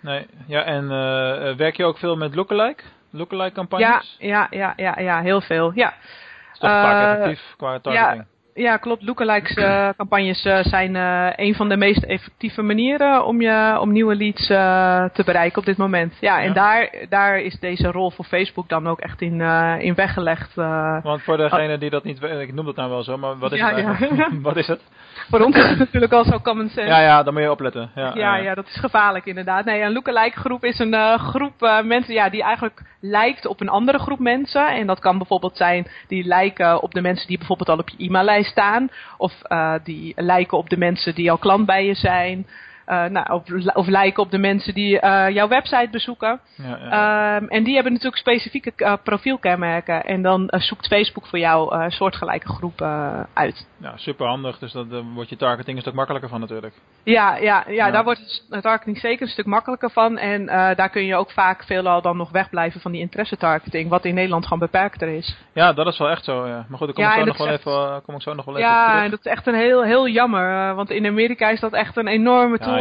Nee. 0.00 0.26
Ja, 0.46 0.62
en 0.62 0.82
eh, 0.82 1.56
werk 1.56 1.76
je 1.76 1.84
ook 1.84 1.98
veel 1.98 2.16
met 2.16 2.34
lookalike? 2.34 2.82
Lookalike 3.10 3.44
Ja, 3.48 3.52
campagnes? 3.54 4.16
ja, 4.18 4.46
ja, 4.50 4.72
ja, 4.76 4.98
ja, 4.98 5.20
heel 5.22 5.40
veel. 5.40 5.72
Ja, 5.74 5.88
Dat 5.88 6.52
is 6.52 6.58
toch 6.58 6.70
vaak 6.70 7.16
effectief 7.16 7.54
qua 7.56 7.78
targeting. 7.78 8.16
ja 8.22 8.34
klopt. 8.80 9.02
Lookalikes 9.02 9.56
eh, 9.56 9.88
campagnes 9.96 10.44
eh, 10.44 10.64
zijn 10.64 10.96
eh, 10.96 11.28
een 11.36 11.54
van 11.54 11.68
de 11.68 11.76
meest 11.76 12.02
effectieve 12.02 12.62
manieren 12.62 13.24
om, 13.24 13.40
je, 13.40 13.78
om 13.80 13.92
nieuwe 13.92 14.14
leads 14.16 14.46
te 14.46 15.22
bereiken 15.24 15.58
op 15.58 15.64
dit 15.64 15.76
moment. 15.76 16.16
Ja, 16.20 16.40
en 16.40 16.48
Ja. 16.48 16.52
Daar, 16.52 16.94
daar 17.08 17.40
is 17.40 17.58
deze 17.60 17.90
rol 17.90 18.10
voor 18.10 18.24
Facebook 18.24 18.68
dan 18.68 18.86
ook 18.86 19.00
echt 19.00 19.20
in, 19.20 19.40
in 19.80 19.94
weggelegd. 19.94 20.54
Want 21.02 21.22
voor 21.22 21.36
degene 21.36 21.78
die 21.78 21.90
dat 21.90 22.04
niet 22.04 22.18
weten, 22.18 22.40
ik 22.40 22.54
noem 22.54 22.64
dat 22.64 22.76
nou 22.76 22.90
wel 22.90 23.02
zo, 23.02 23.16
maar 23.16 23.38
wat 23.38 23.52
is 23.52 23.58
Ja, 23.58 23.74
het 23.74 24.10
ja. 24.16 24.28
wat 24.42 24.56
is 24.56 24.66
het? 24.66 24.80
Voor 25.30 25.40
ons 25.40 25.56
is 25.56 25.68
het 25.68 25.78
natuurlijk 25.78 26.12
al 26.12 26.24
zo 26.24 26.38
common 26.40 26.68
sense. 26.68 26.90
Ja, 26.90 27.00
ja, 27.00 27.22
dan 27.22 27.32
moet 27.32 27.42
je 27.42 27.50
opletten. 27.50 27.90
Ja, 27.94 28.12
Ja, 28.14 28.36
ja, 28.36 28.54
dat 28.54 28.66
is 28.66 28.76
gevaarlijk 28.76 29.26
inderdaad. 29.26 29.64
Nee, 29.64 29.82
een 29.82 29.92
lookalike 29.92 30.38
groep 30.38 30.64
is 30.64 30.78
een 30.78 30.94
eh, 30.94 31.18
groep 31.18 31.62
eh, 31.62 31.82
mensen 31.82 32.14
ja, 32.14 32.28
die 32.28 32.42
eigenlijk 32.42 32.82
lijkt 33.00 33.46
op 33.46 33.60
een 33.60 33.68
andere 33.68 33.98
groep 33.98 34.18
mensen. 34.18 34.68
En 34.68 34.86
dat 34.86 34.98
kan 34.98 35.18
bijvoorbeeld 35.18 35.56
zijn 35.56 35.86
die 36.08 36.24
lijken 36.24 36.82
op 36.82 36.94
de 36.94 37.00
mensen 37.00 37.26
die 37.26 37.38
bijvoorbeeld 37.38 37.68
al 37.68 37.78
op 37.78 37.88
je 37.88 38.06
e-maillijst 38.06 38.50
staan. 38.50 38.88
Of 39.16 39.42
eh, 39.42 39.74
die 39.82 40.12
lijken 40.16 40.58
op 40.58 40.70
de 40.70 40.78
mensen 40.78 41.14
die 41.14 41.30
al 41.30 41.38
klant 41.38 41.66
bij 41.66 41.86
je 41.86 41.94
zijn. 41.94 42.46
Eh, 42.86 43.04
nou, 43.04 43.32
of, 43.32 43.42
of 43.74 43.86
lijken 43.86 44.22
op 44.22 44.30
de 44.30 44.38
mensen 44.38 44.74
die 44.74 45.00
eh, 45.00 45.34
jouw 45.34 45.48
website 45.48 45.88
bezoeken. 45.90 46.40
ja, 46.56 46.78
ja. 46.80 47.36
Ehm, 47.36 47.46
en 47.48 47.64
die 47.64 47.74
hebben 47.74 47.92
natuurlijk 47.92 48.20
specifieke 48.20 48.72
eh, 48.76 48.92
profielkenmerken. 49.02 50.04
En 50.04 50.22
dan 50.22 50.46
zoekt 50.56 50.86
Facebook 50.86 51.26
voor 51.26 51.38
jou 51.38 51.90
soortgelijke 51.90 52.48
groepen 52.48 53.26
uit. 53.32 53.66
Ja, 53.76 53.92
super 53.96 54.26
handig. 54.26 54.58
Dus 54.58 54.74
eh, 54.74 54.82
wordt 55.14 55.30
je 55.30 55.36
targeting 55.36 55.76
een 55.76 55.82
stuk 55.82 55.94
makkelijker 55.94 56.28
van 56.30 56.40
natuurlijk. 56.40 56.74
Ja, 57.02 57.36
ja, 57.36 57.64
ja, 57.66 57.72
Ja. 57.86 57.90
daar 57.90 58.04
wordt 58.04 58.44
het- 58.50 58.62
targeting 58.62 58.98
zeker 58.98 59.22
een 59.22 59.32
stuk 59.32 59.46
makkelijker 59.46 59.90
van. 59.90 60.18
En 60.18 60.46
daar 60.76 60.90
kun 60.90 61.04
je 61.04 61.16
ook 61.16 61.30
vaak 61.30 61.64
veelal 61.64 62.02
dan 62.02 62.16
nog 62.16 62.30
wegblijven 62.30 62.80
van 62.80 62.92
die 62.92 63.00
interesse 63.00 63.36
targeting. 63.36 63.90
Wat 63.90 64.04
in 64.04 64.14
Nederland 64.14 64.44
gewoon 64.44 64.58
beperkter 64.58 65.08
is. 65.08 65.36
Ja, 65.52 65.72
dat 65.72 65.86
is 65.86 65.98
wel 65.98 66.10
echt 66.10 66.24
zo. 66.24 66.46
Ja. 66.46 66.64
Maar 66.68 66.78
goed, 66.78 66.86
daar 66.86 66.94
kom, 66.94 67.04
Ja, 67.04 67.12
ik, 67.12 67.18
zo 67.18 67.24
nog 67.24 67.36
wel 67.38 67.46
echt- 67.48 67.58
even, 67.66 68.02
kom 68.02 68.14
ik 68.14 68.22
zo 68.22 68.34
nog 68.34 68.44
wel 68.44 68.56
even 68.56 68.68
Ja, 68.68 69.02
en 69.04 69.10
dat 69.10 69.18
is 69.18 69.30
echt 69.32 69.46
een 69.46 69.54
heel, 69.54 69.82
heel 69.84 70.08
jammer. 70.08 70.74
want 70.74 70.90
in 70.90 71.06
Amerika 71.06 71.48
is 71.48 71.60
dat 71.60 71.72
echt 71.72 71.96
een 71.96 72.06
enorme 72.08 72.58
tool. 72.58 72.74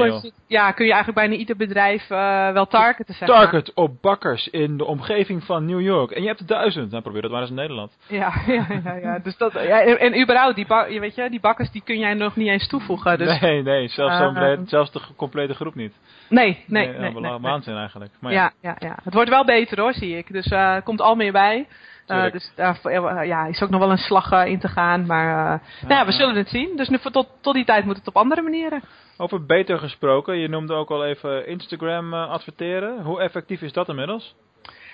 Ja, 0.47 0.71
kun 0.71 0.85
je 0.85 0.93
eigenlijk 0.93 1.19
bijna 1.27 1.39
ieder 1.39 1.55
bedrijf 1.55 2.09
eh, 2.09 2.51
wel 2.51 2.65
targeten, 2.65 3.13
zeg 3.13 3.27
maar. 3.29 3.37
Target 3.37 3.73
op 3.73 4.01
bakkers 4.01 4.47
in 4.47 4.77
de 4.77 4.85
omgeving 4.85 5.43
van 5.43 5.65
New 5.65 5.81
York. 5.81 6.11
En 6.11 6.21
je 6.21 6.27
hebt 6.27 6.39
er 6.39 6.45
duizend. 6.45 6.91
Nou, 6.91 7.03
probeer 7.03 7.21
dat 7.21 7.31
maar 7.31 7.41
eens 7.41 7.49
in 7.49 7.55
Nederland. 7.55 7.97
Ja, 8.07 8.33
ja, 8.47 8.67
ja, 8.83 8.95
ja. 8.95 9.19
Dus 9.19 9.37
dat, 9.37 9.53
ja 9.53 9.81
en, 9.81 10.21
überhaupt, 10.21 10.55
die, 10.55 10.65
je 10.89 10.99
weet 10.99 11.15
je, 11.15 11.29
die 11.29 11.39
bakkers 11.39 11.71
die 11.71 11.81
kun 11.85 11.99
jij 11.99 12.13
nog 12.13 12.35
niet 12.35 12.47
eens 12.47 12.67
toevoegen. 12.67 13.17
Dus, 13.17 13.39
Nee, 13.39 13.63
nee. 13.63 13.87
Zelfs, 13.87 14.19
Eh, 14.19 14.33
breed, 14.33 14.69
zelfs 14.69 14.91
de 14.91 15.01
complete 15.15 15.53
groep 15.53 15.75
niet. 15.75 15.93
nee, 16.29 16.63
nee, 16.67 16.87
nee. 16.87 17.11
nee, 17.11 17.21
nee. 17.21 17.39
Waanzin 17.39 17.75
eigenlijk. 17.75 18.11
Maar 18.19 18.31
ja. 18.31 18.51
Ja, 18.61 18.75
ja, 18.79 18.87
ja. 18.87 18.95
Het 19.03 19.13
wordt 19.13 19.29
wel 19.29 19.45
beter 19.45 19.79
hoor, 19.81 19.93
zie 19.93 20.17
ik. 20.17 20.33
Dus 20.33 20.45
eh, 20.45 20.59
er 20.59 20.81
komt 20.81 21.01
al 21.01 21.15
meer 21.15 21.31
bij. 21.31 21.67
Eh, 22.07 22.31
dus 22.31 22.51
daar 22.55 23.25
ja, 23.25 23.45
is 23.45 23.61
ook 23.61 23.69
nog 23.69 23.79
wel 23.79 23.91
een 23.91 23.97
slag 23.97 24.31
eh, 24.31 24.45
in 24.45 24.59
te 24.59 24.67
gaan. 24.67 25.05
Maar 25.05 25.53
eh, 25.53 25.59
nou 25.87 25.99
ja, 25.99 26.05
we 26.05 26.11
zullen 26.11 26.35
het 26.35 26.49
zien. 26.49 26.75
Dus 26.75 26.89
nu, 26.89 26.97
tot, 27.11 27.27
tot 27.41 27.53
die 27.53 27.65
tijd 27.65 27.85
moet 27.85 27.97
het 27.97 28.07
op 28.07 28.17
andere 28.17 28.41
manieren. 28.41 28.81
Over 29.17 29.45
beter 29.45 29.79
gesproken. 29.79 30.37
Je 30.37 30.47
noemde 30.47 30.73
ook 30.73 30.89
al 30.89 31.05
even 31.05 31.47
Instagram 31.47 32.13
adverteren. 32.13 33.01
Hoe 33.01 33.21
effectief 33.21 33.61
is 33.61 33.73
dat 33.73 33.89
inmiddels? 33.89 34.35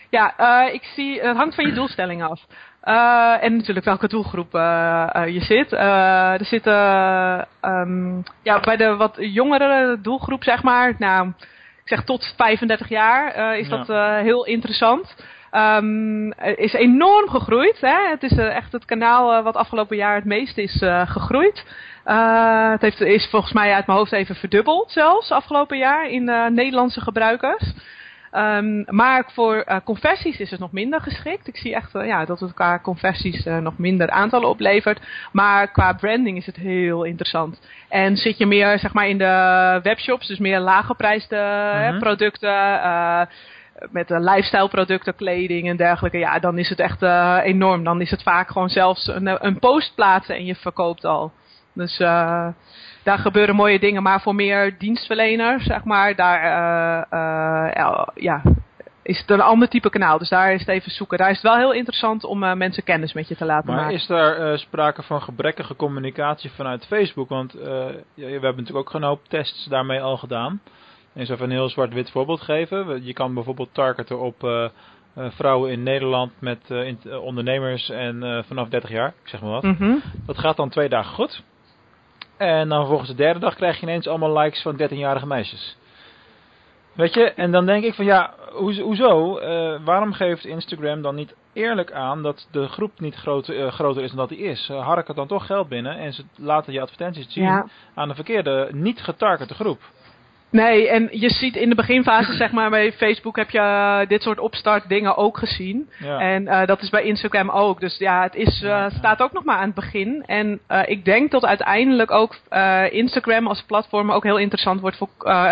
Ja, 0.09 0.37
ik 0.71 0.83
zie, 0.83 1.21
het 1.21 1.37
hangt 1.37 1.55
van 1.55 1.65
je 1.65 1.73
doelstelling 1.73 2.23
af. 2.23 2.41
En 3.41 3.55
natuurlijk 3.55 3.85
welke 3.85 4.07
doelgroep 4.07 4.51
je 4.51 5.39
zit. 5.39 5.71
Er 5.71 6.45
zitten 6.45 6.73
ehm, 7.61 8.17
ja, 8.43 8.59
bij 8.59 8.77
de 8.77 8.95
wat 8.95 9.15
jongere 9.19 9.97
doelgroep, 10.01 10.43
zeg 10.43 10.63
maar, 10.63 10.95
nou, 10.97 11.27
ik 11.83 11.87
zeg 11.87 12.03
tot 12.03 12.33
35 12.37 12.89
jaar, 12.89 13.57
is 13.57 13.67
Ja. 13.67 13.77
dat 13.83 14.21
heel 14.23 14.45
interessant. 14.45 15.15
Ehm, 15.51 16.31
het 16.35 16.57
is 16.57 16.73
enorm 16.73 17.29
gegroeid. 17.29 17.77
Hè? 17.81 18.09
Het 18.09 18.23
is 18.23 18.37
eh, 18.37 18.55
echt 18.55 18.71
het 18.71 18.85
kanaal 18.85 19.33
eh, 19.33 19.43
wat 19.43 19.55
afgelopen 19.55 19.97
jaar 19.97 20.15
het 20.15 20.25
meest 20.25 20.57
is 20.57 20.81
eh, 20.81 21.09
gegroeid. 21.09 21.65
Het 22.03 22.81
heeft, 22.81 23.01
is 23.01 23.27
volgens 23.29 23.53
mij 23.53 23.73
uit 23.73 23.85
mijn 23.87 23.97
hoofd 23.97 24.11
even 24.11 24.35
verdubbeld 24.35 24.91
zelfs 24.91 25.31
afgelopen 25.31 25.77
jaar 25.77 26.09
in 26.09 26.23
Nederlandse 26.53 27.01
gebruikers. 27.01 27.73
Ehm, 28.31 28.83
maar 28.95 29.29
voor 29.33 29.81
conversies 29.83 30.39
is 30.39 30.51
het 30.51 30.59
nog 30.59 30.71
minder 30.71 31.01
geschikt. 31.01 31.47
Ik 31.47 31.57
zie 31.57 31.75
echt 31.75 31.91
ja, 31.91 32.25
dat 32.25 32.39
het 32.39 32.53
qua 32.53 32.79
conversies 32.79 33.43
nog 33.43 33.77
minder 33.77 34.09
aantallen 34.09 34.49
oplevert. 34.49 34.99
Maar 35.31 35.71
qua 35.71 35.93
branding 35.93 36.37
is 36.37 36.45
het 36.45 36.55
heel 36.55 37.03
interessant. 37.03 37.61
En 37.89 38.17
zit 38.17 38.37
je 38.37 38.45
meer 38.45 38.79
zeg 38.79 38.93
maar, 38.93 39.07
in 39.07 39.17
de 39.17 39.79
webshops, 39.83 40.27
dus 40.27 40.39
meer 40.39 40.59
laaggeprijsde 40.59 41.35
hè, 41.35 41.89
Mhm. 41.89 41.99
producten. 41.99 42.49
Eh, 43.81 43.87
met 43.91 44.07
de 44.07 44.19
lifestyle 44.19 44.67
producten, 44.67 45.15
kleding 45.15 45.69
en 45.69 45.77
dergelijke. 45.77 46.17
Ja, 46.17 46.39
dan 46.39 46.57
is 46.57 46.69
het 46.69 46.79
echt 46.79 47.01
eh, 47.01 47.37
enorm. 47.43 47.83
Dan 47.83 48.01
is 48.01 48.11
het 48.11 48.23
vaak 48.23 48.47
gewoon 48.51 48.69
zelfs 48.69 49.07
een, 49.07 49.45
een 49.45 49.59
post 49.59 49.95
plaatsen 49.95 50.35
en 50.35 50.45
je 50.45 50.55
verkoopt 50.55 51.05
al. 51.05 51.31
Dus 51.73 51.99
eh, 51.99 52.47
daar 53.03 53.17
gebeuren 53.17 53.55
mooie 53.55 53.79
dingen. 53.79 54.03
Maar 54.03 54.21
voor 54.21 54.35
meer 54.35 54.77
dienstverleners, 54.77 55.63
zeg 55.63 55.83
maar, 55.83 56.15
daar 56.15 56.41
eh, 56.43 57.01
eh, 57.19 58.07
ja, 58.15 58.41
is 59.03 59.19
het 59.19 59.29
een 59.29 59.41
ander 59.41 59.67
type 59.67 59.89
kanaal. 59.89 60.17
Dus 60.17 60.29
daar 60.29 60.53
is 60.53 60.59
het 60.59 60.69
even 60.69 60.91
zoeken. 60.91 61.17
Daar 61.17 61.29
is 61.29 61.35
het 61.41 61.45
wel 61.51 61.57
heel 61.57 61.71
interessant 61.73 62.23
om 62.23 62.43
eh, 62.43 62.53
mensen 62.53 62.83
kennis 62.83 63.13
met 63.13 63.27
je 63.27 63.35
te 63.35 63.45
laten 63.45 63.67
Maar 63.67 63.79
maken. 63.81 63.95
is 63.95 64.07
daar 64.07 64.35
eh, 64.51 64.57
sprake 64.57 65.03
van 65.03 65.21
gebrekkige 65.21 65.75
communicatie 65.75 66.51
vanuit 66.51 66.85
Facebook? 66.85 67.29
Want 67.29 67.53
eh, 67.53 67.65
we 68.15 68.23
hebben 68.25 68.41
natuurlijk 68.41 68.77
ook 68.77 68.93
een 68.93 69.03
hoop 69.03 69.27
tests 69.27 69.65
daarmee 69.65 70.01
al 70.01 70.17
gedaan. 70.17 70.61
En 71.13 71.25
zo 71.25 71.33
even 71.33 71.45
een 71.45 71.51
heel 71.51 71.69
zwart-wit 71.69 72.11
voorbeeld 72.11 72.41
geven. 72.41 73.05
Je 73.05 73.13
kan 73.13 73.33
bijvoorbeeld 73.33 73.73
targeten 73.73 74.19
op 74.19 74.43
eh, 74.43 74.63
eh, 74.63 74.69
vrouwen 75.29 75.71
in 75.71 75.83
Nederland 75.83 76.31
met 76.39 76.71
eh, 76.71 76.87
in- 76.87 77.17
ondernemers 77.19 77.89
en 77.89 78.43
vanaf 78.47 78.69
30 78.69 78.89
jaar. 78.89 79.07
Ik 79.23 79.27
zeg 79.29 79.41
maar 79.41 79.51
wat. 79.51 79.63
Mhm. 79.63 79.95
Dat 80.25 80.37
gaat 80.37 80.55
dan 80.55 80.69
twee 80.69 80.89
dagen 80.89 81.13
goed. 81.13 81.43
En 82.37 82.69
dan 82.69 82.85
volgens 82.87 83.09
de 83.09 83.15
derde 83.15 83.39
dag 83.39 83.55
krijg 83.55 83.75
je 83.79 83.81
ineens 83.85 84.07
allemaal 84.07 84.37
likes 84.37 84.61
van 84.61 84.77
13-jarige 84.77 85.27
meisjes. 85.27 85.77
Weet 86.93 87.13
je, 87.13 87.23
en 87.31 87.51
dan 87.51 87.65
denk 87.65 87.83
ik 87.83 87.93
van 87.93 88.05
ja, 88.05 88.33
hoezo? 88.53 89.39
waarom 89.83 90.13
geeft 90.13 90.45
Instagram 90.45 91.01
dan 91.01 91.15
niet 91.15 91.35
eerlijk 91.53 91.91
aan 91.91 92.23
dat 92.23 92.47
de 92.51 92.67
groep 92.67 92.99
niet 92.99 93.15
groter, 93.15 93.71
groter 93.71 94.03
is 94.03 94.09
dan 94.09 94.17
dat 94.17 94.29
die 94.29 94.37
is? 94.37 94.65
Ze 94.65 94.73
harken 94.73 95.15
dan 95.15 95.27
toch 95.27 95.45
geld 95.45 95.67
binnen 95.69 95.97
en 95.97 96.13
ze 96.13 96.23
laten 96.35 96.73
je 96.73 96.81
advertenties 96.81 97.31
zien 97.33 97.43
Ja. 97.43 97.67
aan 97.95 98.07
de 98.07 98.15
verkeerde, 98.15 98.69
niet 98.71 99.01
getargete 99.01 99.53
groep. 99.53 99.81
Nee, 100.51 100.89
en 100.89 101.07
je 101.11 101.29
ziet 101.29 101.55
in 101.55 101.69
de 101.69 101.75
beginfase, 101.75 102.33
zeg 102.33 102.51
maar, 102.51 102.69
bij 102.69 102.93
Facebook 102.93 103.35
heb 103.35 103.49
je 103.49 103.59
eh, 103.59 103.99
dit 104.07 104.21
soort 104.21 104.39
opstart 104.39 104.89
dingen 104.89 105.17
ook 105.17 105.37
gezien. 105.37 105.89
Ja. 105.99 106.19
En 106.19 106.47
eh, 106.47 106.67
dat 106.67 106.81
is 106.81 106.89
bij 106.89 107.03
Instagram 107.03 107.49
ook. 107.49 107.79
Dus 107.79 107.97
ja, 107.97 108.21
het 108.21 108.35
is, 108.35 108.61
eh, 108.61 108.85
staat 108.89 109.21
ook 109.21 109.31
nog 109.33 109.43
maar 109.43 109.57
aan 109.57 109.65
het 109.65 109.75
begin. 109.75 110.23
En 110.25 110.59
ik 110.85 111.05
denk 111.05 111.31
dat 111.31 111.45
uiteindelijk 111.45 112.11
ook 112.11 112.35
Instagram 112.91 113.47
als 113.47 113.63
platform 113.63 114.11
ook 114.11 114.23
heel 114.23 114.37
interessant 114.37 114.81
wordt 114.81 114.97
voor 114.97 115.09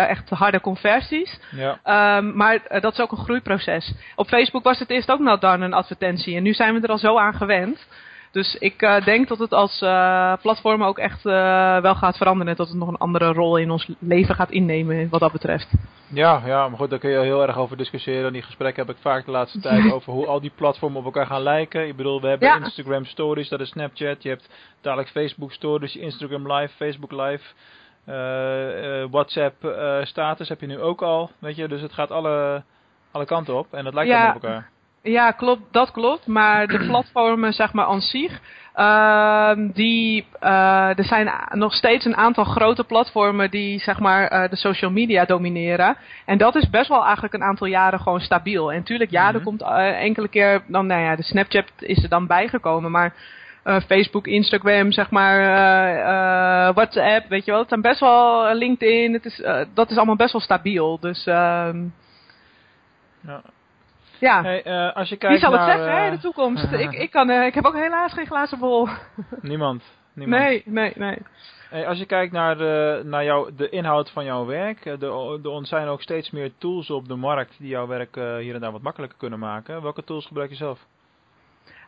echt 0.08 0.30
harde 0.30 0.60
conversies. 0.60 1.38
ja. 1.50 1.78
Ehm, 1.82 2.36
maar 2.36 2.80
dat 2.80 2.92
is 2.92 3.00
ook 3.00 3.12
een 3.12 3.24
groeiproces. 3.24 3.94
Op 4.16 4.28
Facebook 4.28 4.64
was 4.64 4.78
het 4.78 4.90
eerst 4.90 5.10
ook 5.10 5.20
nog 5.20 5.38
dan 5.38 5.60
een 5.60 5.72
advertentie. 5.72 6.36
En 6.36 6.42
nu 6.42 6.52
zijn 6.52 6.74
we 6.74 6.80
er 6.80 6.88
al 6.88 6.98
zo 6.98 7.18
aan 7.18 7.34
gewend. 7.34 7.86
Dus 8.32 8.54
ik 8.54 8.82
uh, 8.82 9.04
denk 9.04 9.28
dat 9.28 9.38
het 9.38 9.52
als 9.52 9.82
uh, 9.82 10.32
platform 10.42 10.82
ook 10.82 10.98
echt 10.98 11.24
uh, 11.24 11.32
wel 11.78 11.94
gaat 11.94 12.16
veranderen. 12.16 12.48
En 12.48 12.56
dat 12.56 12.68
het 12.68 12.76
nog 12.76 12.88
een 12.88 12.96
andere 12.96 13.32
rol 13.32 13.56
in 13.56 13.70
ons 13.70 13.90
leven 13.98 14.34
gaat 14.34 14.50
innemen 14.50 15.08
wat 15.08 15.20
dat 15.20 15.32
betreft. 15.32 15.68
Ja, 16.12 16.42
ja, 16.44 16.68
maar 16.68 16.78
goed, 16.78 16.90
daar 16.90 16.98
kun 16.98 17.10
je 17.10 17.18
heel 17.18 17.42
erg 17.42 17.56
over 17.56 17.76
discussiëren. 17.76 18.32
Die 18.32 18.42
gesprekken 18.42 18.86
heb 18.86 18.96
ik 18.96 19.02
vaak 19.02 19.24
de 19.24 19.30
laatste 19.30 19.60
tijd 19.60 19.92
over 19.92 20.12
hoe 20.12 20.26
al 20.26 20.40
die 20.40 20.52
platformen 20.54 20.98
op 20.98 21.04
elkaar 21.04 21.26
gaan 21.26 21.42
lijken. 21.42 21.86
Ik 21.86 21.96
bedoel, 21.96 22.20
we 22.20 22.28
hebben 22.28 22.48
ja. 22.48 22.56
Instagram 22.56 23.04
Stories, 23.04 23.48
dat 23.48 23.60
is 23.60 23.68
Snapchat. 23.68 24.22
Je 24.22 24.28
hebt 24.28 24.48
dadelijk 24.80 25.08
Facebook 25.08 25.52
Stories, 25.52 25.96
Instagram 25.96 26.52
Live, 26.52 26.74
Facebook 26.74 27.12
Live. 27.12 27.44
WhatsApp 29.10 29.54
status 30.02 30.48
heb 30.48 30.60
je 30.60 30.66
nu 30.66 30.80
ook 30.80 31.02
al, 31.02 31.30
weet 31.38 31.56
je. 31.56 31.68
Dus 31.68 31.80
het 31.80 31.92
gaat 31.92 32.10
alle, 32.10 32.62
alle 33.10 33.24
kanten 33.24 33.58
op 33.58 33.74
en 33.74 33.84
dat 33.84 33.94
lijkt 33.94 34.10
ja. 34.10 34.28
op 34.28 34.42
elkaar. 34.42 34.70
Ja, 35.02 35.30
klopt, 35.30 35.72
dat 35.72 35.90
klopt. 35.90 36.26
Maar 36.26 36.66
de 36.66 36.78
platformen, 36.90 37.52
zeg 37.52 37.72
maar, 37.72 37.86
aan 37.86 38.00
zich, 38.00 38.40
uh, 38.76 39.52
die, 39.56 40.26
uh, 40.42 40.98
er 40.98 41.04
zijn 41.04 41.30
nog 41.50 41.74
steeds 41.74 42.04
een 42.04 42.16
aantal 42.16 42.44
grote 42.44 42.84
platformen 42.84 43.50
die, 43.50 43.78
zeg 43.78 44.00
maar, 44.00 44.32
uh, 44.32 44.50
de 44.50 44.56
social 44.56 44.90
media 44.90 45.24
domineren. 45.24 45.96
En 46.26 46.38
dat 46.38 46.54
is 46.54 46.70
best 46.70 46.88
wel 46.88 47.04
eigenlijk 47.04 47.34
een 47.34 47.42
aantal 47.42 47.66
jaren 47.66 48.00
gewoon 48.00 48.20
stabiel. 48.20 48.72
En 48.72 48.82
tuurlijk, 48.82 49.10
ja, 49.10 49.28
er 49.28 49.34
mhm. 49.34 49.44
komt 49.44 49.62
uh, 49.62 50.02
enkele 50.02 50.28
keer, 50.28 50.62
dan, 50.66 50.86
nou 50.86 51.02
ja, 51.02 51.16
de 51.16 51.22
Snapchat 51.22 51.72
is 51.78 52.02
er 52.02 52.08
dan 52.08 52.26
bijgekomen, 52.26 52.90
maar... 52.90 53.14
Facebook, 53.86 54.26
Instagram, 54.26 54.92
zeg 54.92 55.10
maar, 55.10 55.42
WhatsApp, 56.74 57.28
weet 57.28 57.44
je 57.44 57.50
wel. 57.50 57.60
Het 57.60 57.68
zijn 57.68 57.80
best 57.80 58.00
wel 58.00 58.54
LinkedIn, 58.54 59.12
het 59.12 59.24
is, 59.24 59.42
dat 59.74 59.90
is 59.90 59.96
allemaal 59.96 60.16
best 60.16 60.32
wel 60.32 60.40
stabiel. 60.40 60.98
Dus, 61.00 61.26
ehm 61.26 61.78
ja. 63.26 63.42
Ja. 64.20 64.42
Hey, 64.42 64.66
uh, 64.66 64.96
als 64.96 65.08
je 65.08 65.16
kijkt 65.16 65.34
Wie 65.34 65.44
zal 65.44 65.50
naar, 65.50 65.68
het 65.68 65.76
zeggen, 65.76 65.96
uh, 65.96 66.04
hè, 66.04 66.10
de 66.10 66.18
toekomst? 66.18 66.72
ik, 66.86 66.92
ik, 66.92 67.10
kan, 67.10 67.30
uh, 67.30 67.46
ik 67.46 67.54
heb 67.54 67.64
ook 67.64 67.74
helaas 67.74 68.12
geen 68.12 68.26
glazen 68.26 68.58
bol. 68.58 68.88
Niemand. 69.40 69.82
Niemand. 70.12 70.42
Nee, 70.42 70.62
nee, 70.66 70.92
nee. 70.96 71.18
Hey, 71.70 71.86
als 71.86 71.98
je 71.98 72.06
kijkt 72.06 72.32
naar, 72.32 72.56
de, 72.56 73.02
naar 73.04 73.24
jou, 73.24 73.54
de 73.56 73.68
inhoud 73.68 74.10
van 74.10 74.24
jouw 74.24 74.46
werk, 74.46 74.84
er 74.84 75.66
zijn 75.66 75.88
ook 75.88 76.02
steeds 76.02 76.30
meer 76.30 76.52
tools 76.58 76.90
op 76.90 77.08
de 77.08 77.14
markt 77.14 77.54
die 77.58 77.68
jouw 77.68 77.86
werk 77.86 78.14
hier 78.14 78.54
en 78.54 78.60
daar 78.60 78.72
wat 78.72 78.82
makkelijker 78.82 79.18
kunnen 79.18 79.38
maken. 79.38 79.82
Welke 79.82 80.04
tools 80.04 80.26
gebruik 80.26 80.50
je 80.50 80.56
zelf? 80.56 80.78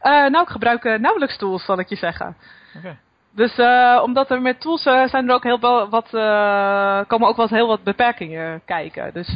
nou, 0.03 0.41
ik 0.41 0.49
gebruik 0.49 0.83
nauwelijks 0.83 1.39
tools, 1.39 1.65
zal 1.65 1.79
ik 1.79 1.89
je 1.89 1.97
zeggen. 1.97 2.37
Oké. 2.77 2.79
Okay. 2.79 2.99
Dus 3.35 3.59
uh, 3.59 4.01
omdat 4.03 4.31
er 4.31 4.43
met 4.43 4.61
tools 4.61 4.87
uh, 4.87 5.07
zijn 5.07 5.29
er 5.29 5.35
ook 5.35 5.43
heel 5.43 5.61
wel 5.61 5.89
wat, 5.89 6.09
uh, 6.12 7.01
komen 7.07 7.29
ook 7.29 7.37
wel 7.37 7.49
heel 7.49 7.67
wat 7.67 7.83
beperkingen 7.83 8.62
kijken. 8.65 9.12
Dus 9.12 9.29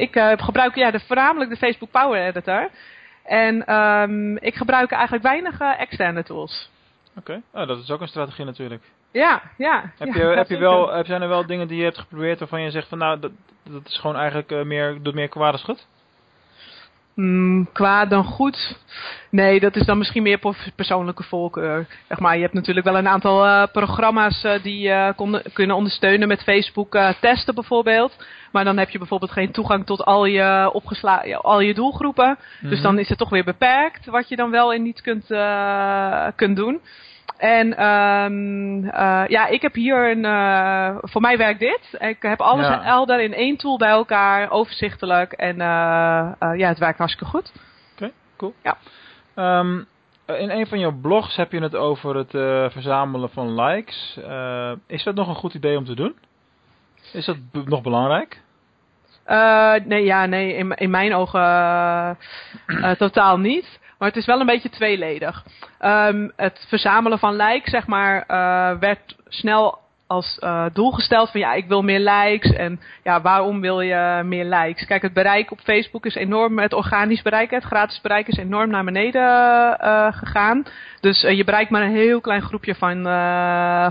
ik 0.00 0.40
gebruik 0.40 0.74
ja, 0.74 0.90
de, 0.90 1.00
voornamelijk 1.00 1.50
de 1.50 1.56
Facebook 1.56 1.90
Power 1.90 2.26
Editor. 2.26 2.68
En 3.24 3.74
um, 3.74 4.36
ik 4.36 4.54
gebruik 4.54 4.90
eigenlijk 4.90 5.22
weinig 5.22 5.60
externe 5.60 6.22
tools. 6.22 6.70
Oké, 7.16 7.40
okay. 7.50 7.62
oh, 7.62 7.68
dat 7.68 7.78
is 7.78 7.90
ook 7.90 8.00
een 8.00 8.08
strategie 8.08 8.44
natuurlijk. 8.44 8.82
Ja, 9.12 9.42
ja. 9.56 9.92
Heb, 9.98 10.14
ja, 10.14 10.30
je, 10.30 10.36
heb 10.36 10.48
je 10.48 10.58
wel, 10.58 10.92
heb, 10.92 11.06
zijn 11.06 11.22
er 11.22 11.28
wel 11.28 11.46
dingen 11.46 11.68
die 11.68 11.78
je 11.78 11.84
hebt 11.84 11.98
geprobeerd 11.98 12.38
waarvan 12.38 12.62
je 12.62 12.70
zegt 12.70 12.88
van 12.88 12.98
nou, 12.98 13.20
dat, 13.20 13.30
dat 13.62 13.86
is 13.86 13.98
gewoon 13.98 14.16
eigenlijk 14.16 14.64
meer, 14.64 15.02
doet 15.02 15.14
meer 15.14 15.28
kwaad 15.28 15.62
goed? 15.62 15.86
Mm, 17.16 17.68
kwaad 17.72 18.10
dan 18.10 18.24
goed. 18.24 18.78
Nee, 19.30 19.60
dat 19.60 19.76
is 19.76 19.86
dan 19.86 19.98
misschien 19.98 20.22
meer 20.22 20.40
persoonlijke 20.74 21.22
voorkeur. 21.22 21.86
Zeg 22.08 22.18
maar, 22.18 22.34
je 22.34 22.42
hebt 22.42 22.54
natuurlijk 22.54 22.86
wel 22.86 22.96
een 22.96 23.08
aantal 23.08 23.46
uh, 23.46 23.62
programma's 23.72 24.44
uh, 24.44 24.62
die 24.62 24.88
uh, 24.88 25.08
kunnen 25.52 25.76
ondersteunen 25.76 26.28
met 26.28 26.42
Facebook 26.42 26.98
testen 27.20 27.54
bijvoorbeeld. 27.54 28.26
Maar 28.52 28.64
dan 28.64 28.78
heb 28.78 28.90
je 28.90 28.98
bijvoorbeeld 28.98 29.32
geen 29.32 29.50
toegang 29.50 29.86
tot 29.86 30.04
al 30.04 30.24
je, 30.24 30.70
opgesla 30.72 31.24
al 31.34 31.60
je 31.60 31.74
doelgroepen. 31.74 32.28
Mm 32.28 32.36
-hmm. 32.60 32.70
Dus 32.70 32.80
dan 32.80 32.98
is 32.98 33.08
het 33.08 33.18
toch 33.18 33.30
weer 33.30 33.44
beperkt 33.44 34.06
wat 34.06 34.28
je 34.28 34.36
dan 34.36 34.50
wel 34.50 34.72
en 34.72 34.82
niet 34.82 35.00
kunt, 35.00 35.26
kunt 36.36 36.56
doen. 36.56 36.80
En 37.36 37.84
um, 37.86 38.84
uh, 38.84 39.24
ja, 39.26 39.46
ik 39.46 39.62
heb 39.62 39.74
hier 39.74 40.10
een, 40.10 40.24
uh, 40.24 40.96
voor 41.00 41.20
mij 41.20 41.36
werkt 41.36 41.60
dit. 41.60 41.96
Ik 41.98 42.22
heb 42.22 42.40
alles 42.40 42.66
ja. 42.66 42.84
elder 42.84 43.20
in 43.20 43.34
één 43.34 43.56
tool 43.56 43.78
bij 43.78 43.88
elkaar, 43.88 44.50
overzichtelijk. 44.50 45.32
En 45.32 45.54
uh, 45.54 46.32
ja, 46.38 46.68
het 46.68 46.78
werkt 46.78 46.98
hartstikke 46.98 47.30
goed. 47.30 47.52
Oké, 47.92 48.04
okay, 48.04 48.12
cool. 48.36 48.54
Ja. 48.62 48.76
Um, 49.58 49.86
in 50.26 50.50
een 50.50 50.66
van 50.66 50.78
jouw 50.78 50.92
blogs 51.00 51.36
heb 51.36 51.52
je 51.52 51.60
het 51.60 51.74
over 51.74 52.16
het 52.16 52.30
verzamelen 52.72 53.30
van 53.30 53.54
likes. 53.54 54.18
is 54.86 55.02
dat 55.02 55.14
nog 55.14 55.28
een 55.28 55.34
goed 55.34 55.54
idee 55.54 55.76
om 55.76 55.84
te 55.84 55.94
doen? 55.94 56.16
Is 57.12 57.24
dat 57.24 57.36
nog 57.64 57.82
belangrijk? 57.82 58.40
nee, 59.84 60.04
ja, 60.04 60.26
nee, 60.26 60.54
in, 60.54 60.74
in 60.74 60.90
mijn 60.90 61.14
ogen 61.14 62.18
totaal 62.98 63.38
niet. 63.38 63.78
Maar 63.98 64.08
het 64.08 64.16
is 64.16 64.26
wel 64.26 64.40
een 64.40 64.46
beetje 64.46 64.70
tweeledig. 64.70 65.44
Um, 65.80 66.32
het 66.36 66.64
verzamelen 66.68 67.18
van 67.18 67.36
likes, 67.36 67.70
zeg 67.70 67.86
maar, 67.86 68.24
uh, 68.28 68.78
werd 68.78 69.16
snel 69.28 69.78
als 70.06 70.38
uh, 70.44 70.64
doel 70.72 70.90
gesteld 70.90 71.30
van 71.30 71.40
ja, 71.40 71.52
ik 71.52 71.66
wil 71.66 71.82
meer 71.82 72.00
likes. 72.00 72.52
En 72.52 72.80
ja, 73.02 73.20
waarom 73.20 73.60
wil 73.60 73.80
je 73.80 74.22
meer 74.24 74.44
likes? 74.44 74.86
Kijk, 74.86 75.02
het 75.02 75.12
bereik 75.12 75.50
op 75.50 75.60
Facebook 75.60 76.06
is 76.06 76.14
enorm, 76.14 76.58
het 76.58 76.72
organisch 76.72 77.22
bereik, 77.22 77.50
het 77.50 77.64
gratis 77.64 78.00
bereik 78.00 78.28
is 78.28 78.36
enorm 78.36 78.70
naar 78.70 78.84
beneden 78.84 79.22
uh, 79.22 80.06
gegaan. 80.12 80.64
Dus 81.00 81.20
je 81.20 81.44
bereikt 81.44 81.70
maar 81.70 81.82
een 81.82 81.94
heel 81.94 82.20
klein 82.20 82.42
groepje 82.42 82.74
van, 82.74 83.02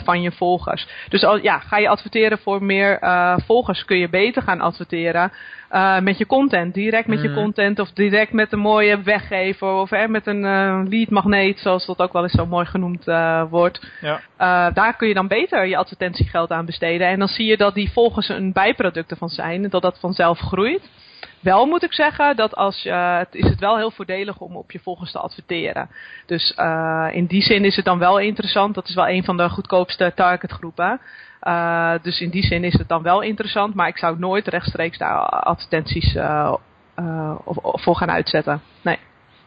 van 0.03 0.21
je 0.21 0.31
volgers. 0.31 0.87
Dus 1.09 1.25
ja, 1.41 1.59
ga 1.59 1.77
je 1.77 1.89
adverteren 1.89 2.37
voor 2.37 2.63
meer 2.63 2.99
volgers, 3.45 3.85
kun 3.85 3.97
je 3.97 4.09
beter 4.09 4.41
gaan 4.41 4.61
adverteren. 4.61 5.31
Uh, 5.75 5.99
met 5.99 6.17
je 6.17 6.25
content, 6.25 6.73
direct 6.73 7.07
met 7.07 7.17
mm. 7.17 7.23
je 7.23 7.33
content 7.33 7.79
of 7.79 7.91
direct 7.91 8.33
met 8.33 8.51
een 8.51 8.59
mooie 8.59 9.01
weggever 9.01 9.67
of 9.67 9.89
hè, 9.89 10.07
met 10.07 10.27
een 10.27 10.43
uh, 10.43 10.81
lead 10.89 11.09
magneet, 11.09 11.59
zoals 11.59 11.85
dat 11.85 11.99
ook 11.99 12.13
wel 12.13 12.23
eens 12.23 12.31
zo 12.31 12.45
mooi 12.45 12.65
genoemd 12.65 13.07
uh, 13.07 13.43
wordt. 13.49 13.87
Ja. 14.01 14.71
daar 14.71 14.95
kun 14.95 15.07
je 15.07 15.13
dan 15.13 15.27
beter 15.27 15.65
je 15.65 15.77
advertentiegeld 15.77 16.51
aan 16.51 16.65
besteden. 16.65 17.07
En 17.07 17.19
dan 17.19 17.27
zie 17.27 17.45
je 17.45 17.57
dat 17.57 17.73
die 17.73 17.91
volgers 17.91 18.29
een 18.29 18.53
bijproduct 18.53 19.11
ervan 19.11 19.29
zijn 19.29 19.69
dat 19.69 19.81
dat 19.81 19.99
vanzelf 19.99 20.39
groeit. 20.39 20.89
Wel 21.39 21.65
moet 21.65 21.83
ik 21.83 21.93
zeggen 21.93 22.35
dat 22.35 22.55
als 22.55 22.83
je, 22.83 22.91
het 22.91 23.35
is 23.35 23.49
het 23.49 23.59
wel 23.59 23.77
heel 23.77 23.91
voordelig 23.91 24.37
om 24.37 24.55
op 24.55 24.71
je 24.71 24.79
volgers 24.79 25.11
te 25.11 25.19
adverteren. 25.19 25.89
Dus 26.25 26.55
in 27.11 27.25
die 27.25 27.41
zin 27.41 27.65
is 27.65 27.75
het 27.75 27.85
dan 27.85 27.99
wel 27.99 28.19
interessant. 28.19 28.75
Dat 28.75 28.87
is 28.87 28.95
wel 28.95 29.07
een 29.07 29.23
van 29.23 29.37
de 29.37 29.49
goedkoopste 29.49 30.11
targetgroepen. 30.15 30.99
Uh, 31.41 31.93
dus 32.01 32.21
in 32.21 32.29
die 32.29 32.43
zin 32.43 32.63
is 32.63 32.73
het 32.73 32.87
dan 32.87 33.03
wel 33.03 33.21
interessant, 33.21 33.73
maar 33.73 33.87
ik 33.87 33.97
zou 33.97 34.19
nooit 34.19 34.47
rechtstreeks 34.47 34.97
daar 34.97 35.19
advertenties 35.19 36.17
voor 37.73 37.95
gaan 37.95 38.11
uitzetten. 38.11 38.61
Nee. 38.81 38.97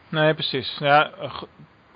Nee, 0.09 0.33
precies. 0.33 0.77
Ja, 0.79 1.11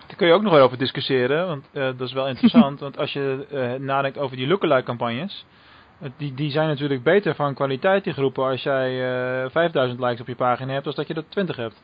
daar 0.08 0.16
kun 0.16 0.28
je 0.28 0.34
ook 0.34 0.42
nog 0.42 0.54
wel 0.54 0.64
over 0.64 0.78
discussiëren, 0.78 1.48
want 1.48 1.66
dat 1.74 2.08
is 2.08 2.14
wel 2.14 2.28
interessant. 2.28 2.80
want 2.86 2.98
als 2.98 3.14
je 3.14 3.78
nadenkt 3.80 4.18
over 4.18 4.38
die 4.38 4.48
lookalike 4.48 4.84
campagnes, 4.84 5.46
die, 6.18 6.34
die 6.34 6.52
zijn 6.52 6.68
natuurlijk 6.68 7.04
beter 7.04 7.36
van 7.36 7.54
kwaliteit 7.54 8.04
die 8.04 8.14
groepen 8.14 8.44
als 8.44 8.64
jij 8.64 9.00
5000 9.50 10.00
likes 10.00 10.20
op 10.20 10.28
je 10.28 10.36
pagina 10.36 10.74
hebt, 10.74 10.86
als 10.86 10.96
dat 10.96 11.08
je 11.08 11.14
er 11.14 11.30
20 11.30 11.56
hebt. 11.56 11.82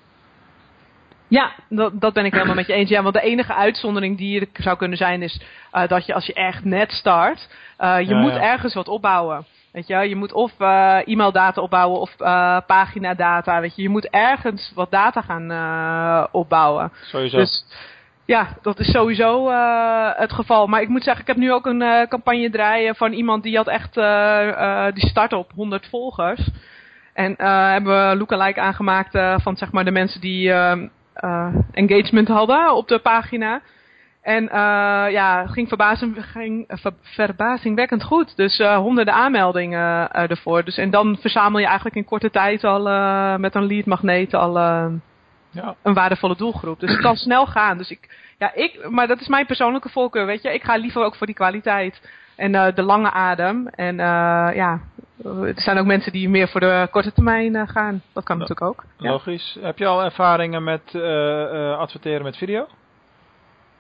Ja, 1.30 1.52
dat, 1.70 2.02
dat 2.02 2.14
ben 2.14 2.26
ik 2.26 2.34
helemaal 2.34 2.56
met 2.56 2.68
je 2.68 2.74
eens. 2.74 2.90
Ja, 2.90 3.02
want 3.02 3.14
de 3.14 3.22
enige 3.22 3.54
uitzondering 3.54 4.18
die 4.18 4.40
er 4.40 4.48
zou 4.54 4.78
kunnen 4.78 4.98
zijn 4.98 5.22
is 5.22 5.42
uh, 5.74 5.88
dat 5.88 6.06
je 6.06 6.14
als 6.14 6.26
je 6.26 6.34
echt 6.34 6.64
net 6.64 6.92
start, 6.92 7.50
uh, 7.80 8.00
je 8.00 8.08
ja, 8.08 8.20
moet 8.20 8.34
ja. 8.34 8.42
ergens 8.42 8.74
wat 8.74 8.88
opbouwen. 8.88 9.46
Weet 9.72 9.88
je, 9.88 9.96
je 9.96 10.16
moet 10.16 10.34
of 10.34 10.52
uh, 10.60 10.98
e-maildata 11.06 11.62
opbouwen 11.62 12.00
of 12.00 12.16
paginadata. 12.66 13.60
Weet 13.62 13.76
je, 13.76 13.82
je 13.82 13.90
moet 13.90 14.10
ergens 14.10 14.72
wat 14.76 14.92
data 14.92 15.22
gaan 15.22 16.28
opbouwen. 16.32 16.92
Sowieso. 17.02 17.38
Dus 17.38 17.66
ja, 18.30 18.48
dat 18.62 18.80
is 18.80 18.92
sowieso 18.92 19.50
het 20.18 20.32
geval. 20.32 20.68
Maar 20.68 20.82
ik 20.82 20.88
moet 20.88 21.04
zeggen, 21.04 21.22
ik 21.22 21.28
heb 21.28 21.38
nu 21.38 21.54
ook 21.54 21.66
een 21.66 22.08
campagne 22.10 22.50
draaien 22.50 22.96
van 22.96 23.12
iemand 23.12 23.44
die 23.44 23.56
had 23.56 23.68
echt, 23.68 23.94
die 24.96 25.10
start 25.10 25.34
op 25.34 25.52
100 25.56 25.88
volgers. 25.90 26.50
En 27.14 27.34
hebben 27.74 28.10
we 28.10 28.18
lookalike 28.18 28.60
aangemaakt 28.60 29.42
van 29.42 29.58
zeg 29.58 29.72
maar 29.72 29.86
de 29.86 29.92
mensen 29.92 30.22
die 30.22 30.54
engagement 31.72 32.28
hadden 32.28 32.76
op 32.76 32.88
de 32.88 33.00
pagina. 33.00 33.62
En 34.22 34.44
ja, 35.12 35.48
ging, 35.48 35.68
verbazing, 35.68 36.26
ging 36.32 36.66
ver, 36.68 36.94
verbazingwekkend 37.02 38.04
goed. 38.04 38.36
Dus 38.36 38.58
honderden 38.58 39.14
aanmeldingen 39.14 40.12
ervoor. 40.12 40.64
Dus, 40.64 40.78
en 40.78 40.90
dan 40.90 41.18
verzamel 41.20 41.60
je 41.60 41.66
eigenlijk 41.66 41.96
in 41.96 42.06
korte 42.06 42.30
tijd 42.30 42.64
al 42.64 42.84
met 43.38 43.56
een 43.56 43.66
lead 43.66 43.86
magneet 43.86 44.34
al 44.34 44.54
ja. 45.50 45.76
een 45.82 45.94
waardevolle 45.94 46.36
doelgroep. 46.36 46.80
Dus 46.80 46.92
het 46.92 47.02
kan 47.02 47.16
snel 47.28 47.46
gaan. 47.46 47.78
Dus 47.78 47.92
ik, 47.92 48.34
ja, 48.38 48.54
ik, 48.54 48.90
maar 48.90 49.08
dat 49.08 49.20
is 49.20 49.28
mijn 49.28 49.46
persoonlijke 49.46 49.90
voorkeur, 49.90 50.26
weet 50.26 50.42
je. 50.42 50.54
Ik 50.54 50.64
ga 50.64 50.76
liever 50.76 51.04
ook 51.04 51.16
voor 51.16 51.28
die 51.28 51.36
kwaliteit 51.36 52.10
en 52.36 52.52
de 52.52 52.84
lange 52.84 53.12
adem. 53.12 53.68
En 53.68 53.96
ja, 54.56 54.80
er 55.24 55.62
zijn 55.62 55.78
ook 55.78 55.86
mensen 55.86 56.12
die 56.12 56.30
meer 56.30 56.48
voor 56.48 56.60
de 56.60 56.88
korte 56.92 57.14
termijn 57.14 57.56
uh, 57.56 57.68
gaan. 57.68 58.02
Dat 58.14 58.24
kan 58.24 58.38
natuurlijk 58.38 58.68
ook. 58.68 58.84
Logisch. 58.98 59.58
Ja. 59.60 59.66
Heb 59.66 59.78
je 59.78 59.86
al 59.86 60.04
ervaringen 60.04 60.64
met 60.64 60.96
adverteren 61.78 62.24
met 62.24 62.38
video? 62.38 62.68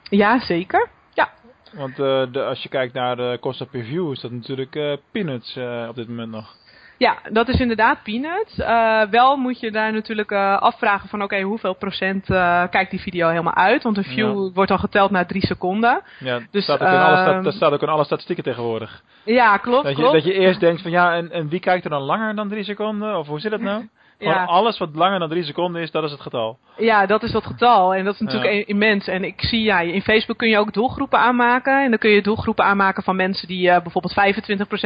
Ja, 0.03 0.39
zeker. 0.39 0.89
Ja. 1.13 1.29
Want 1.73 1.95
de, 1.95 2.45
als 2.47 2.63
je 2.63 2.69
kijkt 2.69 2.93
naar 2.93 3.15
de 3.15 3.37
kosten 3.39 3.69
per 3.69 3.83
view 3.83 4.11
is 4.11 4.19
dat 4.19 4.31
natuurlijk 4.31 4.99
peanuts 5.11 5.57
op 5.89 5.95
dit 5.95 6.07
moment 6.07 6.31
nog. 6.31 6.55
Ja, 6.99 7.17
dat 7.31 7.47
is 7.47 7.59
inderdaad 7.59 8.03
peanuts. 8.03 8.57
Uh, 8.57 9.01
wel 9.01 9.37
moet 9.37 9.59
je 9.59 9.71
daar 9.71 9.93
natuurlijk 9.93 10.31
uh, 10.31 10.57
afvragen 10.57 11.09
van 11.09 11.23
oké, 11.23 11.41
hoeveel 11.41 11.73
procent 11.73 12.29
uh, 12.29 12.63
kijkt 12.69 12.91
die 12.91 12.99
video 12.99 13.29
helemaal 13.29 13.55
uit? 13.55 13.83
Want 13.83 13.97
een 13.97 14.03
view 14.03 14.45
ja. 14.45 14.51
wordt 14.53 14.71
al 14.71 14.77
geteld 14.77 15.11
na 15.11 15.25
drie 15.25 15.45
seconden. 15.45 16.01
Ja, 16.19 16.39
dus, 16.51 16.63
staat 16.63 16.81
ook 16.81 16.87
in 16.87 16.95
alle 16.95 17.41
dat 17.41 17.53
staat 17.53 17.71
ook 17.71 17.81
in 17.81 17.87
alle 17.87 18.03
statistieken 18.03 18.43
tegenwoordig. 18.43 19.03
Ja, 19.23 19.57
klopt, 19.57 19.83
dat 19.83 19.95
je, 19.95 20.01
klopt. 20.01 20.13
Dat 20.13 20.25
je 20.25 20.33
eerst 20.33 20.59
denkt 20.59 20.81
van 20.81 20.91
ja, 20.91 21.13
en, 21.13 21.31
en 21.31 21.49
wie 21.49 21.59
kijkt 21.59 21.83
er 21.83 21.89
dan 21.89 22.01
langer 22.01 22.35
dan 22.35 22.49
drie 22.49 22.63
seconden? 22.63 23.17
Of 23.17 23.27
hoe 23.27 23.39
zit 23.39 23.51
het 23.51 23.61
nou? 23.61 23.87
Gewoon 24.19 24.33
ja. 24.33 24.43
alles 24.43 24.77
wat 24.77 24.89
langer 24.93 25.19
dan 25.19 25.29
drie 25.29 25.43
seconden 25.43 25.81
is, 25.81 25.91
dat 25.91 26.03
is 26.03 26.11
het 26.11 26.21
getal. 26.21 26.57
Ja, 26.77 27.05
dat 27.05 27.23
is 27.23 27.31
dat 27.31 27.45
getal. 27.45 27.95
En 27.95 28.05
dat 28.05 28.13
is 28.13 28.19
natuurlijk 28.19 28.53
ja. 28.53 28.63
immens. 28.65 29.07
En 29.07 29.23
ik 29.23 29.41
zie, 29.41 29.63
ja, 29.63 29.79
in 29.79 30.01
Facebook 30.01 30.37
kun 30.37 30.49
je 30.49 30.57
ook 30.57 30.73
doelgroepen 30.73 31.19
aanmaken. 31.19 31.83
En 31.83 31.89
dan 31.89 31.99
kun 31.99 32.09
je 32.09 32.21
doelgroepen 32.21 32.65
aanmaken 32.65 33.03
van 33.03 33.15
mensen 33.15 33.47
die 33.47 33.67
uh, 33.67 33.81
bijvoorbeeld 33.81 34.35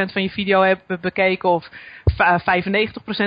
25% 0.09 0.11
van 0.11 0.21
je 0.21 0.29
video 0.29 0.61
hebben 0.61 1.01
bekeken. 1.01 1.49
Of 1.49 1.69
95% 1.69 1.73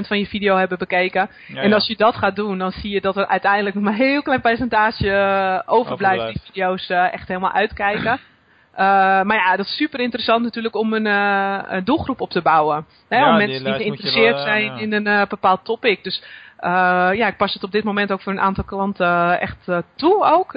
van 0.07 0.19
je 0.19 0.27
video 0.27 0.57
hebben 0.57 0.79
bekeken. 0.79 1.31
Ja, 1.47 1.61
en 1.61 1.73
als 1.73 1.87
je 1.87 1.97
dat 1.97 2.16
gaat 2.16 2.37
doen, 2.37 2.59
dan 2.59 2.73
zie 2.73 2.90
je 2.90 3.01
dat 3.01 3.16
er 3.16 3.27
uiteindelijk 3.27 3.75
nog 3.75 3.85
maar 3.87 3.92
een 3.92 3.99
heel 3.99 4.23
klein 4.23 4.40
percentage 4.40 5.07
uh, 5.07 5.61
overblijft. 5.66 6.27
Die 6.27 6.42
video's 6.45 6.88
uh, 6.88 7.12
echt 7.12 7.29
helemaal 7.29 7.53
uitkijken. 7.53 8.21
Uh, 8.77 8.83
maar 9.23 9.37
ja, 9.37 9.57
dat 9.57 9.67
is 9.67 9.77
super 9.77 10.01
interessant 10.01 10.43
natuurlijk 10.43 10.77
om 10.77 10.93
een, 10.93 11.07
uh, 11.07 11.59
een 11.67 11.85
doelgroep 11.85 12.21
op 12.21 12.31
te 12.31 12.43
bouwen. 12.43 12.87
Hè, 13.09 13.19
ja, 13.19 13.31
om 13.31 13.37
mensen 13.37 13.65
die, 13.65 13.73
die 13.73 13.83
geïnteresseerd 13.83 14.35
wel, 14.35 14.43
zijn 14.43 14.79
in 14.79 14.93
een 14.93 15.27
bepaald 15.29 15.65
topic. 15.65 16.05
Dus 16.05 16.23
ja, 16.61 17.27
ik 17.27 17.37
pas 17.37 17.55
het 17.55 17.64
op 17.64 17.73
dit 17.73 17.85
moment 17.85 18.12
ook 18.12 18.21
voor 18.21 18.33
een 18.33 18.40
aantal 18.40 18.64
klanten 18.64 19.40
echt 19.40 19.69
toe 19.95 20.25
ook. 20.25 20.51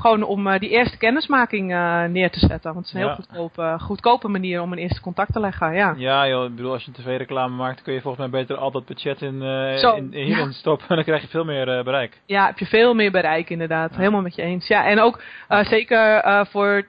gewoon 0.00 0.22
om 0.22 0.58
die 0.58 0.70
eerste 0.70 0.96
kennismaking 0.96 1.68
neer 2.10 2.30
te 2.30 2.38
zetten. 2.38 2.74
Want 2.74 2.76
het 2.76 2.86
is 2.86 2.92
een 2.92 3.06
heel 3.06 3.14
goedkope, 3.14 3.76
goedkope 3.80 4.28
manier 4.28 4.62
om 4.62 4.72
een 4.72 4.78
eerste 4.78 5.00
contact 5.00 5.32
te 5.32 5.40
leggen. 5.40 5.74
Ja, 5.74 5.94
ja 5.96 6.28
joh, 6.28 6.44
ik 6.44 6.56
bedoel, 6.56 6.72
als 6.72 6.84
je 6.84 6.92
een 6.94 7.02
tv-reclame 7.02 7.56
maakt, 7.56 7.82
kun 7.82 7.92
je 7.92 8.00
volgens 8.00 8.30
mij 8.30 8.40
beter 8.40 8.56
al 8.56 8.70
dat 8.70 8.86
budget 8.86 9.22
in, 9.22 9.40
Zo, 9.78 9.94
in, 9.94 10.08
hierin 10.12 10.52
stoppen. 10.52 10.86
Dan 10.96 11.04
krijg 11.04 11.22
je 11.22 11.28
veel 11.28 11.44
meer 11.44 11.84
bereik. 11.84 12.20
Ja, 12.26 12.46
heb 12.46 12.58
je 12.58 12.66
veel 12.66 12.94
meer 12.94 13.10
bereik 13.10 13.50
inderdaad. 13.50 13.96
Helemaal 13.96 14.22
met 14.22 14.34
je 14.34 14.42
eens. 14.42 14.66
Ja, 14.66 14.86
en 14.86 15.00
ook 15.00 15.22
zeker 15.48 16.22
voor 16.50 16.84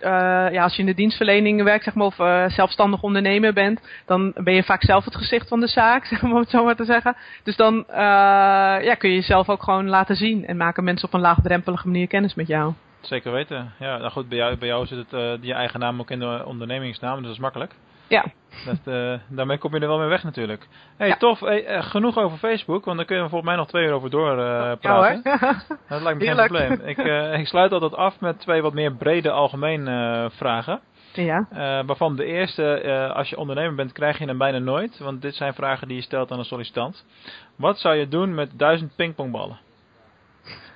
ja, 0.51 0.63
als 0.63 0.75
je 0.75 0.81
in 0.81 0.87
de 0.87 0.93
dienstverlening 0.93 1.63
werkt, 1.63 1.83
zeg 1.83 1.93
maar, 1.93 2.05
of 2.05 2.15
zelfstandig 2.51 3.01
ondernemer 3.01 3.53
bent, 3.53 3.81
dan 4.05 4.33
ben 4.35 4.53
je 4.53 4.63
vaak 4.63 4.83
zelf 4.83 5.05
het 5.05 5.15
gezicht 5.15 5.47
van 5.47 5.59
de 5.59 5.67
zaak, 5.67 6.05
zeg 6.11 6.21
maar, 6.21 6.31
om 6.31 6.39
het 6.39 6.49
zo 6.49 6.63
maar 6.63 6.75
te 6.75 6.85
zeggen. 6.85 7.15
Dus 7.43 7.55
dan 7.55 7.85
ja, 8.83 8.93
kun 8.93 9.09
je 9.09 9.15
jezelf 9.15 9.49
ook 9.49 9.63
gewoon 9.63 9.89
laten 9.89 10.15
zien 10.15 10.45
en 10.45 10.57
maken 10.57 10.83
mensen 10.83 11.07
op 11.07 11.13
een 11.13 11.19
laagdrempelige 11.19 11.87
manier 11.87 12.07
kennis 12.07 12.35
met 12.35 12.47
jou. 12.47 12.73
Zeker 13.01 13.31
weten. 13.31 13.73
Ja, 13.79 13.97
nou 13.97 14.11
goed, 14.11 14.29
bij 14.29 14.37
jou, 14.37 14.57
bij 14.57 14.67
jou 14.67 14.85
zit 14.85 14.97
het 14.97 15.13
uh, 15.13 15.33
je 15.41 15.53
eigen 15.53 15.79
naam 15.79 15.99
ook 15.99 16.11
in 16.11 16.19
de 16.19 16.41
ondernemingsnaam, 16.45 17.15
dus 17.15 17.23
dat 17.23 17.33
is 17.33 17.39
makkelijk. 17.39 17.73
Ja. 18.07 18.25
Dat, 18.65 18.93
uh, 18.95 19.13
daarmee 19.27 19.57
kom 19.57 19.73
je 19.73 19.79
er 19.79 19.87
wel 19.87 19.99
mee 19.99 20.07
weg 20.07 20.23
natuurlijk. 20.23 20.67
hey, 20.97 21.07
ja. 21.07 21.15
tof. 21.15 21.39
Hey, 21.39 21.77
uh, 21.77 21.83
genoeg 21.83 22.17
over 22.17 22.37
Facebook, 22.37 22.85
want 22.85 22.97
daar 22.97 23.05
kunnen 23.05 23.23
we 23.23 23.29
volgens 23.29 23.49
mij 23.49 23.59
nog 23.59 23.67
twee 23.67 23.85
uur 23.85 23.91
over 23.93 24.09
door 24.09 24.35
praten. 24.77 25.21
Ja, 25.23 25.61
dat 25.89 26.01
lijkt 26.01 26.19
me 26.19 26.25
Heerlijk. 26.25 26.55
geen 26.55 26.67
probleem. 26.67 26.87
Ik, 26.87 27.39
ik 27.39 27.47
sluit 27.47 27.71
altijd 27.71 27.95
af 27.95 28.19
met 28.19 28.39
twee 28.39 28.61
wat 28.61 28.73
meer 28.73 28.93
brede 28.93 29.31
algemeen 29.31 29.85
vragen. 30.31 30.79
Ja. 31.13 31.47
Uh, 31.51 31.57
waarvan 31.85 32.15
de 32.15 32.25
eerste, 32.25 32.81
uh, 32.85 33.15
als 33.15 33.29
je 33.29 33.37
ondernemer 33.37 33.75
bent, 33.75 33.91
krijg 33.91 34.17
je 34.17 34.25
hem 34.25 34.37
bijna 34.37 34.57
nooit. 34.57 34.97
Want 34.97 35.21
dit 35.21 35.35
zijn 35.35 35.53
vragen 35.53 35.87
die 35.87 35.97
je 35.97 36.03
stelt 36.03 36.31
aan 36.31 36.39
een 36.39 36.45
sollicitant. 36.45 37.05
Wat 37.55 37.79
zou 37.79 37.95
je 37.95 38.07
doen 38.07 38.35
met 38.35 38.51
duizend 38.59 38.95
pingpongballen? 38.95 39.59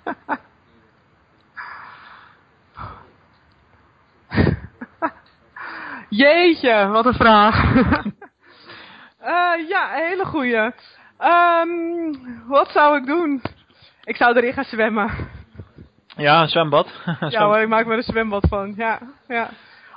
Jeetje, 6.10 6.88
wat 6.88 7.06
een 7.06 7.14
vraag. 7.14 7.76
uh, 9.24 9.68
ja, 9.74 9.98
een 9.98 10.08
hele 10.08 10.26
goeie. 10.26 10.72
Um, 11.20 12.48
wat 12.48 12.70
zou 12.70 12.98
ik 12.98 13.06
doen? 13.06 13.42
Ik 14.04 14.16
zou 14.16 14.38
erin 14.38 14.54
gaan 14.54 14.64
zwemmen. 14.64 15.12
Ja, 16.16 16.42
een 16.42 16.48
zwembad. 16.48 16.88
ja 17.30 17.46
hoor, 17.46 17.58
ik 17.58 17.68
maak 17.68 17.86
er 17.86 17.92
een 17.92 18.04
zwembad 18.04 18.48
van. 18.48 18.74
Ja, 18.78 19.00
ja. 19.28 19.50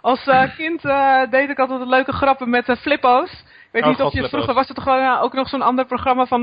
Als 0.05 0.27
uh, 0.27 0.57
kind 0.57 0.85
uh, 0.85 1.23
deed 1.31 1.51
ik 1.51 1.59
altijd 1.59 1.89
leuke 1.89 2.13
grappen 2.13 2.51
met 2.51 2.69
uh, 2.69 2.77
flippo's. 2.77 3.31
Ik 3.31 3.71
weet 3.71 3.83
oh, 3.83 3.89
niet 3.89 4.01
of 4.01 4.13
je 4.13 4.29
vroeger 4.29 4.55
was 4.55 4.67
het 4.67 4.77
toch 4.77 4.85
gewoon 4.85 5.19
ook 5.19 5.33
nog 5.33 5.49
zo'n 5.49 5.63
ander 5.63 5.85
programma 5.85 6.27
van 6.27 6.43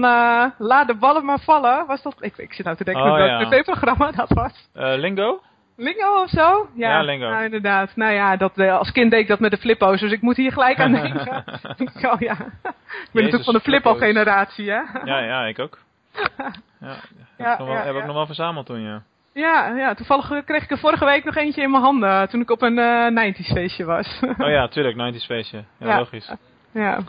laat 0.58 0.88
de 0.88 0.95
ballen 1.00 1.26
maar 1.26 1.39
vallen. 1.39 1.86
Was 1.86 2.02
dat? 2.02 2.15
Ik, 2.19 2.38
ik 2.38 2.54
zit 2.54 2.65
nou 2.65 2.78
te 2.78 2.84
denken 2.84 3.04
oh, 3.04 3.15
welk 3.15 3.41
ja. 3.41 3.50
tv-programma 3.50 4.12
dat 4.12 4.30
was. 4.30 4.69
Lingo? 4.74 5.41
Lingo 5.78 6.21
of 6.21 6.30
zo? 6.30 6.67
Ja, 6.76 6.89
ja 6.89 7.02
Lingo. 7.02 7.30
Nou, 7.30 7.43
inderdaad. 7.43 7.95
Nou 7.95 8.13
ja, 8.13 8.38
dat, 8.38 8.58
als 8.58 8.91
kind 8.91 9.12
deed 9.12 9.19
ik 9.19 9.28
dat 9.28 9.39
met 9.39 9.52
de 9.52 9.58
flippo's, 9.58 10.00
dus 10.00 10.12
ik 10.12 10.21
moet 10.21 10.38
hier 10.38 10.52
gelijk 10.52 10.80
aan 10.80 10.91
denken. 10.91 11.43
oh 12.12 12.19
ja. 12.19 12.34
Ik 12.34 13.10
ben 13.12 13.24
natuurlijk 13.24 13.43
van 13.43 13.54
de 13.54 13.60
flippo-generatie, 13.60 14.71
hè? 14.71 14.82
ja, 15.04 15.19
ja, 15.19 15.45
ik 15.45 15.60
ook. 15.60 15.78
Ja, 16.80 16.88
heb, 16.88 16.97
Ja, 17.38 17.54
ik 17.54 17.60
nog 17.60 17.67
wel, 17.67 17.78
ja, 17.78 17.84
heb 17.84 17.93
ik 17.93 18.00
ja. 18.00 18.06
nog 18.06 18.15
wel 18.15 18.26
verzameld 18.26 18.65
toen, 18.65 18.82
ja. 18.82 19.02
Ja, 19.34 19.76
ja, 19.76 19.94
toevallig 19.94 20.44
kreeg 20.46 20.63
ik 20.63 20.72
er 20.72 20.78
vorige 20.78 21.06
week 21.06 21.24
nog 21.24 21.36
eentje 21.36 21.62
in 21.62 21.72
mijn 21.72 21.84
handen 21.84 22.30
toen 22.30 22.41
ik 22.41 22.50
op 22.52 22.62
een 22.62 22.78
uh, 22.78 23.34
90s 23.34 23.52
feestje 23.54 23.86
was. 23.86 24.20
Oh 24.38 24.50
ja, 24.50 24.67
tuurlijk, 24.67 25.15
90s 25.15 25.26
feestje. 25.26 25.63
Ja, 25.80 25.88
Ja. 25.88 25.98
logisch. 25.98 26.34
ja. 26.72 27.00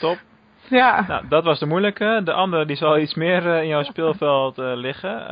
Top. 0.00 0.18
Ja. 0.68 1.04
Nou, 1.08 1.28
dat 1.28 1.44
was 1.44 1.58
de 1.58 1.66
moeilijke. 1.66 2.20
De 2.24 2.32
andere 2.32 2.66
die 2.66 2.76
zal 2.76 2.98
iets 2.98 3.14
meer 3.14 3.46
uh, 3.46 3.60
in 3.62 3.68
jouw 3.68 3.82
speelveld 3.82 4.58
uh, 4.58 4.72
liggen. 4.74 5.26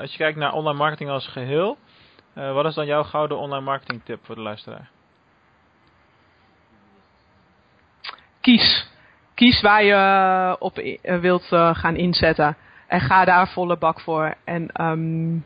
Als 0.00 0.10
je 0.10 0.16
kijkt 0.18 0.38
naar 0.38 0.52
online 0.52 0.78
marketing 0.78 1.10
als 1.10 1.28
geheel, 1.28 1.78
wat 2.34 2.64
is 2.64 2.74
dan 2.74 2.86
jouw 2.86 3.02
gouden 3.02 3.38
online 3.38 3.64
marketing 3.64 4.04
tip 4.04 4.18
voor 4.24 4.34
de 4.34 4.40
luisteraar? 4.40 4.88
Kies. 8.40 8.90
Kies 9.34 9.60
waar 9.60 9.84
je 9.84 10.56
op 10.58 10.80
wilt 11.20 11.46
gaan 11.72 11.96
inzetten. 11.96 12.56
En 12.86 13.00
ga 13.00 13.24
daar 13.24 13.48
volle 13.48 13.76
bak 13.76 14.00
voor. 14.00 14.34
En, 14.44 14.84
um, 14.84 15.44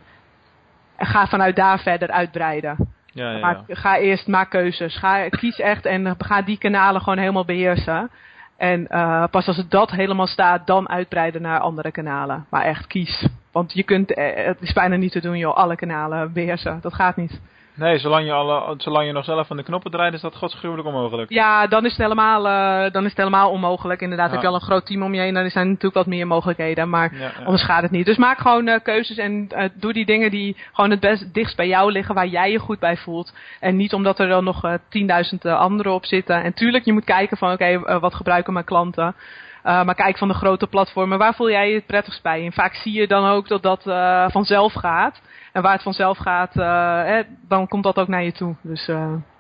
en 1.00 1.06
ga 1.06 1.26
vanuit 1.26 1.56
daar 1.56 1.78
verder 1.78 2.10
uitbreiden. 2.10 2.76
Ja, 3.12 3.30
ja, 3.32 3.38
Maar 3.38 3.60
ja. 3.66 3.74
ga 3.74 3.98
eerst, 3.98 4.26
maak 4.26 4.50
keuzes. 4.50 4.96
Ga, 4.96 5.28
kies 5.28 5.58
echt 5.58 5.86
en 5.86 6.14
ga 6.18 6.42
die 6.42 6.58
kanalen 6.58 7.00
gewoon 7.00 7.18
helemaal 7.18 7.44
beheersen. 7.44 8.10
En 8.56 8.86
uh, 8.90 9.24
pas 9.30 9.46
als 9.46 9.56
het 9.56 9.70
dat 9.70 9.90
helemaal 9.90 10.26
staat, 10.26 10.66
dan 10.66 10.88
uitbreiden 10.88 11.42
naar 11.42 11.60
andere 11.60 11.90
kanalen. 11.90 12.46
Maar 12.50 12.64
echt 12.64 12.86
kies. 12.86 13.28
Want 13.52 13.72
je 13.72 13.82
kunt, 13.82 14.14
eh, 14.14 14.46
het 14.46 14.60
is 14.60 14.72
bijna 14.72 14.96
niet 14.96 15.12
te 15.12 15.20
doen 15.20 15.38
joh, 15.38 15.56
alle 15.56 15.76
kanalen 15.76 16.32
beheersen. 16.32 16.78
Dat 16.80 16.94
gaat 16.94 17.16
niet. 17.16 17.40
Nee, 17.74 17.98
zolang 17.98 18.26
je, 18.26 18.32
alle, 18.32 18.74
zolang 18.76 19.06
je 19.06 19.12
nog 19.12 19.24
zelf 19.24 19.46
van 19.46 19.56
de 19.56 19.62
knoppen 19.62 19.90
draait, 19.90 20.14
is 20.14 20.20
dat 20.20 20.36
godsgruwelijk 20.36 20.88
onmogelijk. 20.88 21.30
Ja, 21.30 21.66
dan 21.66 21.84
is 21.84 21.90
het 21.90 22.00
helemaal, 22.00 22.46
uh, 22.46 22.92
dan 22.92 23.02
is 23.02 23.08
het 23.08 23.18
helemaal 23.18 23.50
onmogelijk. 23.50 24.00
Inderdaad, 24.00 24.26
Ja. 24.26 24.32
heb 24.32 24.42
je 24.42 24.48
al 24.48 24.54
een 24.54 24.60
groot 24.60 24.86
team 24.86 25.02
om 25.02 25.14
je 25.14 25.20
heen, 25.20 25.34
dan 25.34 25.50
zijn 25.50 25.64
er 25.64 25.70
natuurlijk 25.70 25.94
wat 25.94 26.06
meer 26.06 26.26
mogelijkheden. 26.26 26.88
Maar 26.88 27.14
Ja, 27.14 27.20
ja. 27.20 27.32
anders 27.44 27.64
gaat 27.64 27.82
het 27.82 27.90
niet. 27.90 28.06
Dus 28.06 28.16
maak 28.16 28.38
gewoon 28.38 28.68
uh, 28.68 28.78
keuzes 28.82 29.16
en 29.16 29.48
uh, 29.50 29.64
doe 29.74 29.92
die 29.92 30.06
dingen 30.06 30.30
die 30.30 30.56
gewoon 30.72 30.90
het 30.90 31.00
best 31.00 31.34
dichtst 31.34 31.56
bij 31.56 31.68
jou 31.68 31.92
liggen, 31.92 32.14
waar 32.14 32.26
jij 32.26 32.50
je 32.50 32.58
goed 32.58 32.78
bij 32.78 32.96
voelt. 32.96 33.32
En 33.60 33.76
niet 33.76 33.92
omdat 33.92 34.18
er 34.18 34.28
dan 34.28 34.44
nog 34.44 34.78
tienduizend 34.88 35.44
anderen 35.44 35.92
op 35.92 36.04
zitten. 36.04 36.42
En 36.42 36.52
tuurlijk, 36.54 36.84
je 36.84 36.92
moet 36.92 37.04
kijken 37.04 37.36
van 37.36 37.52
oké, 37.52 37.78
okay, 37.80 37.98
wat 37.98 38.14
gebruiken 38.14 38.52
mijn 38.52 38.64
klanten. 38.64 39.14
Uh, 39.64 39.84
maar 39.84 39.94
kijk 39.94 40.18
van 40.18 40.28
de 40.28 40.34
grote 40.34 40.66
platformen, 40.66 41.18
waar 41.18 41.34
voel 41.34 41.50
jij 41.50 41.68
je 41.68 41.74
het 41.74 41.86
prettigst 41.86 42.22
bij? 42.22 42.44
En 42.44 42.52
vaak 42.52 42.74
zie 42.74 42.92
je 42.92 43.06
dan 43.06 43.24
ook 43.24 43.48
dat 43.48 43.62
dat 43.62 43.86
uh, 43.86 44.28
vanzelf 44.28 44.72
gaat. 44.72 45.20
En 45.52 45.62
waar 45.62 45.72
het 45.72 45.82
vanzelf 45.82 46.18
gaat, 46.18 46.56
uh, 46.56 46.64
hè, 47.04 47.22
dan 47.48 47.68
komt 47.68 47.84
dat 47.84 47.98
ook 47.98 48.08
naar 48.08 48.22
je 48.22 48.32
toe. 48.32 48.54
Dus, 48.62 48.90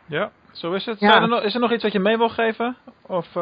ja, 0.06 0.30
zo 0.52 0.72
is 0.72 0.86
het. 0.86 1.00
Ja. 1.00 1.20
Er 1.20 1.28
nog, 1.28 1.42
is 1.42 1.54
er 1.54 1.60
nog 1.60 1.72
iets 1.72 1.82
wat 1.82 1.92
je 1.92 1.98
mee 1.98 2.16
wil 2.16 2.28
geven? 2.28 2.76
Of, 3.06 3.36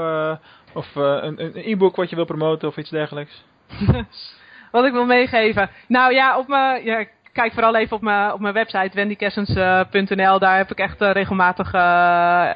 of 0.72 0.94
een 0.94 1.44
een 1.44 1.52
e-book 1.54 1.96
wat 1.96 2.10
je 2.10 2.16
wil 2.16 2.24
promoten 2.24 2.68
of 2.68 2.76
iets 2.76 2.90
dergelijks? 2.90 3.44
wat 4.72 4.84
ik 4.84 4.92
wil 4.92 5.06
meegeven? 5.06 5.70
Nou 5.88 6.12
ja, 6.12 6.38
op 6.38 6.48
mijn... 6.48 6.84
Ja, 6.84 7.04
kijk 7.32 7.52
vooral 7.52 7.76
even 7.76 7.96
op 7.96 8.02
mijn, 8.02 8.32
op 8.32 8.40
mijn 8.40 8.54
website 8.54 8.90
wendykessens.nl. 8.94 10.38
Daar 10.38 10.56
heb 10.56 10.70
ik 10.70 10.78
echt 10.78 11.00
regelmatig 11.00 11.66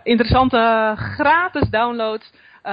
interessante 0.02 0.94
gratis 0.96 1.68
downloads. 1.68 2.30
Uh, 2.64 2.72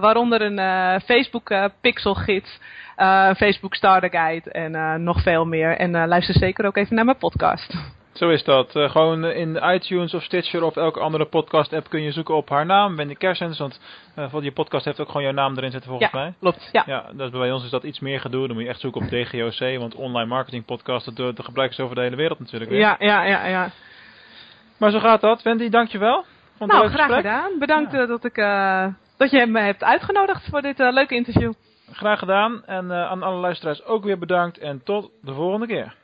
waaronder 0.00 0.42
een 0.42 0.58
uh, 0.58 1.00
Facebook 1.04 1.50
uh, 1.50 1.64
pixel 1.80 2.14
gids, 2.14 2.60
een 2.96 3.36
Facebook 3.36 3.74
starter 3.74 4.10
guide 4.10 4.50
en 4.50 5.02
nog 5.02 5.22
veel 5.22 5.44
meer. 5.44 5.76
En 5.76 6.06
luister 6.08 6.34
zeker 6.34 6.66
ook 6.66 6.76
even 6.76 6.94
naar 6.94 7.04
mijn 7.04 7.18
podcast. 7.18 7.74
Zo 8.12 8.28
is 8.28 8.44
dat. 8.44 8.70
gewoon 8.70 9.24
in 9.24 9.60
iTunes 9.62 10.14
of 10.14 10.22
Stitcher 10.22 10.62
of 10.62 10.76
elke 10.76 11.00
andere 11.00 11.24
podcast 11.24 11.72
app 11.72 11.88
kun 11.88 12.02
je 12.02 12.12
zoeken 12.12 12.34
op 12.34 12.48
haar 12.48 12.66
naam, 12.66 12.96
Wendy 12.96 13.14
Kersens. 13.14 13.58
Want 13.58 13.80
je 14.40 14.52
podcast 14.52 14.84
heeft 14.84 15.00
ook 15.00 15.06
gewoon 15.06 15.22
jouw 15.22 15.32
naam 15.32 15.56
erin 15.56 15.70
zitten 15.70 15.90
volgens 15.90 16.10
ja, 16.12 16.18
mij. 16.18 16.34
Klopt, 16.40 16.68
ja. 16.72 16.82
ja 16.86 17.04
dat, 17.12 17.30
bij 17.30 17.52
ons 17.52 17.64
is 17.64 17.70
dat 17.70 17.82
iets 17.82 18.00
meer 18.00 18.20
gedoe. 18.20 18.46
Dan 18.46 18.56
moet 18.56 18.64
je 18.64 18.70
echt 18.70 18.80
zoeken 18.80 19.02
op 19.02 19.08
DGOC, 19.08 19.78
want 19.78 19.94
online 19.94 20.28
marketing 20.28 20.64
podcast, 20.64 21.16
dat, 21.16 21.36
dat 21.36 21.44
gebruiken 21.44 21.76
ze 21.76 21.82
over 21.82 21.96
de 21.96 22.02
hele 22.02 22.16
wereld 22.16 22.38
natuurlijk 22.38 22.70
weer. 22.70 22.80
Ja, 22.80 22.96
ja, 22.98 23.24
ja, 23.24 23.46
ja. 23.46 23.70
Maar 24.76 24.90
zo 24.90 24.98
gaat 24.98 25.20
dat. 25.20 25.42
Wendy, 25.42 25.68
dankjewel. 25.68 26.24
Vond 26.56 26.70
nou, 26.70 26.88
graag 26.88 27.06
gesprek. 27.06 27.16
gedaan. 27.16 27.58
Bedankt 27.58 27.92
ja. 27.92 28.06
dat 28.06 28.24
ik 28.24 28.36
dat 29.16 29.30
je 29.30 29.46
me 29.46 29.60
hebt 29.60 29.84
uitgenodigd 29.84 30.48
voor 30.50 30.62
dit 30.62 30.80
uh, 30.80 30.92
leuke 30.92 31.14
interview. 31.14 31.52
Graag 31.90 32.18
gedaan. 32.18 32.64
En 32.64 32.84
uh, 32.84 33.10
aan 33.10 33.22
alle 33.22 33.40
luisteraars 33.40 33.84
ook 33.84 34.04
weer 34.04 34.18
bedankt. 34.18 34.58
En 34.58 34.82
tot 34.82 35.10
de 35.22 35.34
volgende 35.34 35.66
keer. 35.66 35.94